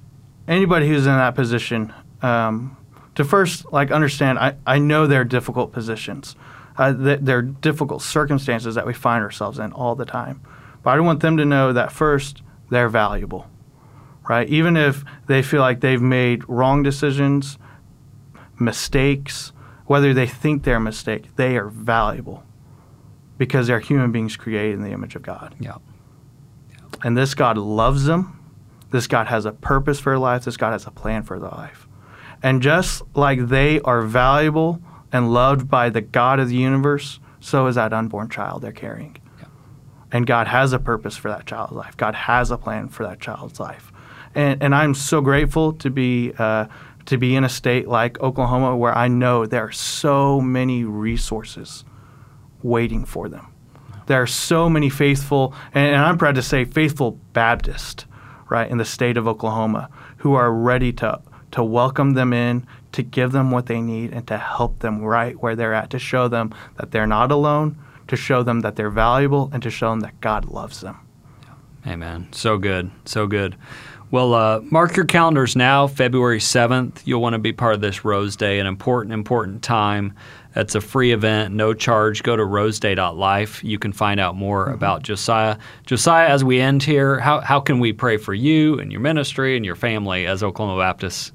anybody 0.46 0.86
who's 0.88 1.06
in 1.06 1.16
that 1.16 1.34
position 1.34 1.92
um, 2.22 2.76
to 3.14 3.24
first 3.24 3.72
like 3.72 3.90
understand. 3.90 4.38
I, 4.38 4.56
I 4.66 4.78
know 4.78 5.06
they're 5.06 5.24
difficult 5.38 5.72
positions. 5.72 6.36
Uh, 6.78 6.92
th- 6.92 7.20
they're 7.22 7.42
difficult 7.42 8.02
circumstances 8.02 8.74
that 8.74 8.86
we 8.86 8.92
find 8.92 9.22
ourselves 9.24 9.58
in 9.58 9.72
all 9.72 9.94
the 9.94 10.04
time. 10.04 10.40
But 10.82 10.90
I 10.90 11.00
want 11.00 11.20
them 11.20 11.36
to 11.38 11.44
know 11.44 11.72
that 11.72 11.90
first 11.90 12.42
they're 12.70 12.90
valuable, 12.90 13.46
right? 14.28 14.48
Even 14.48 14.76
if 14.76 15.02
they 15.26 15.42
feel 15.42 15.62
like 15.62 15.80
they've 15.80 16.02
made 16.02 16.46
wrong 16.48 16.82
decisions, 16.82 17.58
mistakes, 18.58 19.52
whether 19.86 20.12
they 20.12 20.26
think 20.26 20.64
they're 20.64 20.76
a 20.76 20.80
mistake, 20.80 21.34
they 21.36 21.56
are 21.56 21.68
valuable 21.68 22.42
because 23.38 23.66
they're 23.66 23.80
human 23.80 24.12
beings 24.12 24.36
created 24.36 24.74
in 24.74 24.82
the 24.82 24.90
image 24.90 25.14
of 25.14 25.22
God. 25.22 25.54
Yeah. 25.60 25.76
And 27.02 27.16
this 27.16 27.34
God 27.34 27.58
loves 27.58 28.04
them. 28.04 28.32
This 28.90 29.06
God 29.06 29.26
has 29.26 29.44
a 29.44 29.52
purpose 29.52 30.00
for 30.00 30.10
their 30.10 30.18
life. 30.18 30.44
This 30.44 30.56
God 30.56 30.72
has 30.72 30.86
a 30.86 30.90
plan 30.90 31.22
for 31.22 31.38
their 31.38 31.50
life. 31.50 31.86
And 32.42 32.62
just 32.62 33.02
like 33.14 33.48
they 33.48 33.80
are 33.80 34.02
valuable 34.02 34.80
and 35.12 35.32
loved 35.32 35.68
by 35.68 35.90
the 35.90 36.00
God 36.00 36.38
of 36.40 36.48
the 36.48 36.56
universe, 36.56 37.20
so 37.40 37.66
is 37.66 37.74
that 37.74 37.92
unborn 37.92 38.28
child 38.28 38.62
they're 38.62 38.72
carrying. 38.72 39.18
And 40.12 40.26
God 40.26 40.46
has 40.46 40.72
a 40.72 40.78
purpose 40.78 41.16
for 41.16 41.28
that 41.28 41.46
child's 41.46 41.72
life. 41.72 41.96
God 41.96 42.14
has 42.14 42.50
a 42.50 42.56
plan 42.56 42.88
for 42.88 43.02
that 43.04 43.20
child's 43.20 43.58
life. 43.58 43.92
And, 44.34 44.62
and 44.62 44.74
I'm 44.74 44.94
so 44.94 45.20
grateful 45.20 45.72
to 45.74 45.90
be 45.90 46.32
uh, 46.38 46.66
to 47.06 47.18
be 47.18 47.36
in 47.36 47.44
a 47.44 47.48
state 47.48 47.88
like 47.88 48.20
Oklahoma 48.20 48.76
where 48.76 48.96
I 48.96 49.08
know 49.08 49.46
there 49.46 49.64
are 49.64 49.72
so 49.72 50.40
many 50.40 50.84
resources 50.84 51.84
waiting 52.66 53.04
for 53.04 53.28
them. 53.28 53.46
There 54.06 54.22
are 54.22 54.26
so 54.26 54.68
many 54.68 54.88
faithful, 54.90 55.54
and, 55.74 55.96
I'm 55.96 56.18
proud 56.18 56.36
to 56.36 56.42
say 56.42 56.64
faithful 56.64 57.18
Baptists, 57.32 58.06
right, 58.48 58.70
in 58.70 58.78
the 58.78 58.84
state 58.84 59.16
of 59.16 59.26
Oklahoma, 59.26 59.88
who 60.18 60.34
are 60.34 60.52
ready 60.52 60.92
to 60.94 61.20
to 61.52 61.64
welcome 61.64 62.12
them 62.12 62.32
in, 62.32 62.66
to 62.92 63.02
give 63.02 63.32
them 63.32 63.50
what 63.50 63.66
they 63.66 63.80
need, 63.80 64.12
and 64.12 64.26
to 64.26 64.36
help 64.36 64.80
them 64.80 65.00
right 65.00 65.40
where 65.40 65.56
they're 65.56 65.72
at, 65.72 65.88
to 65.90 65.98
show 65.98 66.28
them 66.28 66.54
that 66.76 66.90
they're 66.90 67.06
not 67.06 67.30
alone, 67.30 67.78
to 68.08 68.16
show 68.16 68.42
them 68.42 68.60
that 68.60 68.76
they're 68.76 68.90
valuable, 68.90 69.48
and 69.52 69.62
to 69.62 69.70
show 69.70 69.90
them 69.90 70.00
that 70.00 70.20
God 70.20 70.44
loves 70.46 70.80
them. 70.80 70.98
Amen. 71.86 72.28
So 72.32 72.58
good. 72.58 72.90
So 73.04 73.26
good. 73.26 73.56
Well, 74.12 74.34
uh, 74.34 74.60
mark 74.70 74.94
your 74.94 75.04
calendars 75.04 75.56
now, 75.56 75.88
February 75.88 76.38
7th. 76.38 77.02
You'll 77.04 77.20
want 77.20 77.32
to 77.32 77.40
be 77.40 77.52
part 77.52 77.74
of 77.74 77.80
this 77.80 78.04
Rose 78.04 78.36
Day, 78.36 78.60
an 78.60 78.66
important, 78.66 79.12
important 79.12 79.62
time. 79.62 80.14
It's 80.54 80.76
a 80.76 80.80
free 80.80 81.10
event, 81.10 81.54
no 81.54 81.74
charge. 81.74 82.22
Go 82.22 82.36
to 82.36 82.42
roseday.life. 82.44 83.64
You 83.64 83.80
can 83.80 83.92
find 83.92 84.20
out 84.20 84.36
more 84.36 84.70
about 84.70 85.02
Josiah. 85.02 85.58
Josiah, 85.86 86.28
as 86.28 86.44
we 86.44 86.60
end 86.60 86.84
here, 86.84 87.18
how, 87.18 87.40
how 87.40 87.58
can 87.58 87.80
we 87.80 87.92
pray 87.92 88.16
for 88.16 88.32
you 88.32 88.78
and 88.78 88.92
your 88.92 89.00
ministry 89.00 89.56
and 89.56 89.66
your 89.66 89.74
family 89.74 90.24
as 90.24 90.42
Oklahoma 90.44 90.80
Baptists? 90.80 91.32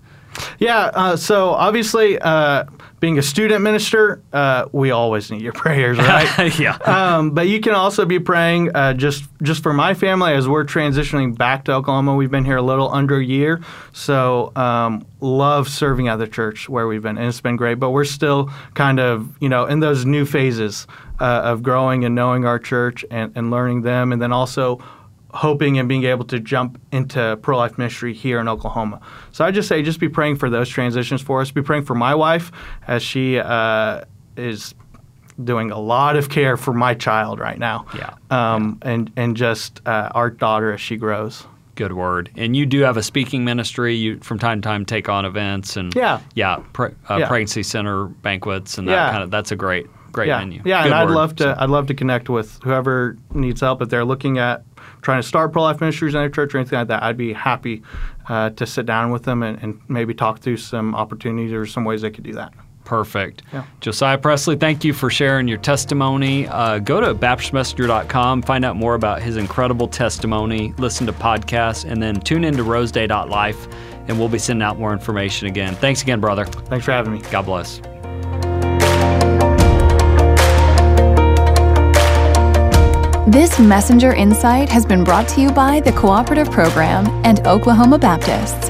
Yeah, 0.60 0.92
uh, 0.94 1.16
so 1.16 1.50
obviously, 1.50 2.20
uh, 2.20 2.66
being 3.02 3.18
a 3.18 3.22
student 3.24 3.64
minister, 3.64 4.22
uh, 4.32 4.66
we 4.72 4.92
always 4.92 5.32
need 5.32 5.42
your 5.42 5.54
prayers, 5.54 5.98
right? 5.98 6.58
yeah. 6.60 6.76
um, 6.86 7.32
but 7.32 7.48
you 7.48 7.60
can 7.60 7.74
also 7.74 8.06
be 8.06 8.20
praying 8.20 8.74
uh, 8.76 8.94
just 8.94 9.24
just 9.42 9.64
for 9.64 9.74
my 9.74 9.94
family 9.94 10.34
as 10.34 10.48
we're 10.48 10.64
transitioning 10.64 11.36
back 11.36 11.66
to 11.66 11.74
Oklahoma. 11.74 12.16
We've 12.16 12.32
been 12.32 12.46
here 12.46 12.58
a 12.58 12.62
little 12.62 12.90
under 12.94 13.18
a 13.18 13.26
year, 13.26 13.62
so 13.92 14.56
um, 14.56 15.06
love 15.20 15.68
serving 15.68 16.08
at 16.08 16.18
the 16.18 16.28
church 16.28 16.70
where 16.70 16.88
we've 16.88 17.02
been, 17.02 17.18
and 17.18 17.28
it's 17.28 17.42
been 17.42 17.56
great. 17.56 17.76
But 17.76 17.90
we're 17.90 18.06
still 18.06 18.52
kind 18.76 19.00
of 19.00 19.36
you 19.42 19.50
know 19.50 19.66
in 19.66 19.80
those 19.80 20.06
new 20.06 20.26
phases 20.26 20.86
uh, 21.20 21.42
of 21.44 21.64
growing 21.64 22.06
and 22.06 22.14
knowing 22.14 22.46
our 22.46 22.60
church 22.60 23.04
and, 23.10 23.34
and 23.36 23.50
learning 23.50 23.82
them, 23.82 24.12
and 24.12 24.22
then 24.22 24.32
also 24.32 24.80
hoping 25.34 25.78
and 25.80 25.88
being 25.90 26.04
able 26.04 26.26
to 26.26 26.40
jump 26.40 26.80
into 26.92 27.38
pro 27.42 27.58
life 27.58 27.78
ministry 27.78 28.14
here 28.14 28.40
in 28.40 28.48
Oklahoma. 28.48 29.00
So 29.32 29.46
I 29.46 29.52
just 29.52 29.68
say, 29.68 29.82
just 29.82 30.00
be 30.00 30.10
praying 30.10 30.36
for 30.38 30.50
those 30.50 30.68
transitions 30.70 31.22
for 31.22 31.42
us. 31.42 31.52
Be 31.52 31.62
praying 31.62 31.84
for 31.86 31.96
my 31.96 32.14
wife 32.16 32.52
as 32.88 33.02
she 33.02 33.40
uh, 33.40 34.02
is 34.38 34.76
doing 35.44 35.72
a 35.72 35.80
lot 35.80 36.16
of 36.18 36.30
care 36.30 36.58
for 36.58 36.74
my 36.74 36.94
child 36.94 37.40
right 37.40 37.58
now. 37.58 37.86
Yeah. 37.96 38.14
Um, 38.30 38.78
And 38.82 39.12
and 39.16 39.36
just 39.38 39.82
uh, 39.88 40.10
our 40.14 40.30
daughter 40.30 40.74
as 40.74 40.82
she 40.82 40.98
grows. 40.98 41.48
Good 41.76 41.94
word. 41.94 42.30
And 42.36 42.56
you 42.56 42.66
do 42.66 42.82
have 42.82 42.98
a 42.98 43.02
speaking 43.04 43.46
ministry. 43.46 43.96
You 43.96 44.20
from 44.20 44.38
time 44.38 44.62
to 44.62 44.68
time 44.68 44.86
take 44.86 45.08
on 45.10 45.24
events 45.26 45.78
and 45.78 45.96
Yeah. 45.96 46.20
yeah, 46.36 46.58
pre, 46.74 46.90
uh, 47.10 47.18
Yeah. 47.18 47.28
pregnancy 47.28 47.64
center 47.64 48.06
banquets 48.06 48.78
and 48.78 48.88
that 48.88 48.92
Yeah. 48.92 49.12
kind 49.12 49.24
of. 49.24 49.32
That's 49.32 49.52
a 49.52 49.56
great 49.56 49.88
great 50.12 50.28
yeah. 50.28 50.40
menu. 50.40 50.62
Yeah, 50.66 50.84
Good 50.84 50.92
and 50.92 50.96
I'd 50.96 51.08
word. 51.08 51.16
love 51.16 51.36
to. 51.38 51.44
So- 51.44 51.56
I'd 51.58 51.70
love 51.70 51.88
to 51.88 51.94
connect 51.94 52.30
with 52.30 52.60
whoever 52.66 53.16
needs 53.34 53.62
help 53.62 53.82
if 53.82 53.88
they're 53.88 54.04
looking 54.04 54.38
at 54.40 54.64
trying 55.02 55.22
to 55.22 55.28
start 55.28 55.52
pro 55.52 55.64
life 55.64 55.82
ministries 55.82 56.14
in 56.14 56.22
their 56.22 56.30
church 56.30 56.54
or 56.54 56.60
anything 56.60 56.80
like 56.80 56.88
that. 56.90 57.04
I'd 57.04 57.18
be 57.18 57.34
happy 57.34 57.84
uh, 58.30 58.52
to 58.52 58.66
sit 58.66 58.86
down 58.86 59.12
with 59.12 59.24
them 59.24 59.44
and, 59.44 59.62
and 59.62 59.82
maybe 59.88 60.14
talk 60.14 60.40
through 60.40 60.58
some 60.58 60.96
opportunities 60.96 61.52
or 61.54 61.66
some 61.66 61.84
ways 61.84 62.02
they 62.02 62.12
could 62.12 62.24
do 62.24 62.34
that. 62.34 62.54
Perfect. 62.84 63.44
Yeah. 63.54 63.66
Josiah 63.80 64.18
Presley, 64.18 64.56
thank 64.56 64.84
you 64.84 64.94
for 64.94 65.10
sharing 65.10 65.48
your 65.48 65.60
testimony. 65.60 66.48
Uh, 66.48 66.80
go 66.80 67.00
to 67.00 67.14
BaptistMessenger.com, 67.14 68.42
find 68.42 68.66
out 68.66 68.76
more 68.76 68.96
about 68.96 69.22
his 69.22 69.38
incredible 69.38 69.88
testimony, 69.88 70.74
listen 70.78 71.06
to 71.08 71.14
podcasts, 71.14 71.90
and 71.90 72.02
then 72.02 72.20
tune 72.20 72.44
into 72.44 72.64
roseday.life, 72.64 73.68
and 74.08 74.20
we'll 74.20 74.30
be 74.30 74.40
sending 74.40 74.64
out 74.64 74.80
more 74.80 74.94
information 74.94 75.48
again. 75.48 75.76
Thanks 75.76 76.02
again, 76.02 76.20
brother. 76.20 76.46
Thanks 76.46 76.86
for 76.86 76.92
having 76.92 77.14
me. 77.14 77.22
God 77.32 77.44
bless. 77.46 77.82
This 83.32 83.60
Messenger 83.60 84.12
Insight 84.12 84.68
has 84.68 84.86
been 84.86 85.06
brought 85.06 85.26
to 85.30 85.40
you 85.40 85.54
by 85.54 85.80
the 85.80 85.94
Cooperative 85.94 86.52
Program 86.52 87.08
and 87.24 87.40
Oklahoma 87.48 87.98
Baptists. 87.98 88.68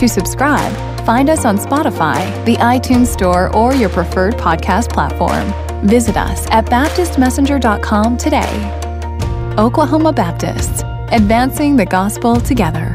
To 0.00 0.08
subscribe, 0.08 0.72
find 1.06 1.30
us 1.30 1.44
on 1.44 1.58
Spotify, 1.58 2.44
the 2.44 2.56
iTunes 2.56 3.06
Store, 3.06 3.54
or 3.54 3.72
your 3.72 3.88
preferred 3.88 4.34
podcast 4.34 4.92
platform. 4.92 5.52
Visit 5.86 6.16
us 6.16 6.48
at 6.50 6.66
BaptistMessenger.com 6.66 8.16
today. 8.16 9.54
Oklahoma 9.56 10.12
Baptists, 10.12 10.82
advancing 11.12 11.76
the 11.76 11.86
gospel 11.86 12.40
together. 12.40 12.89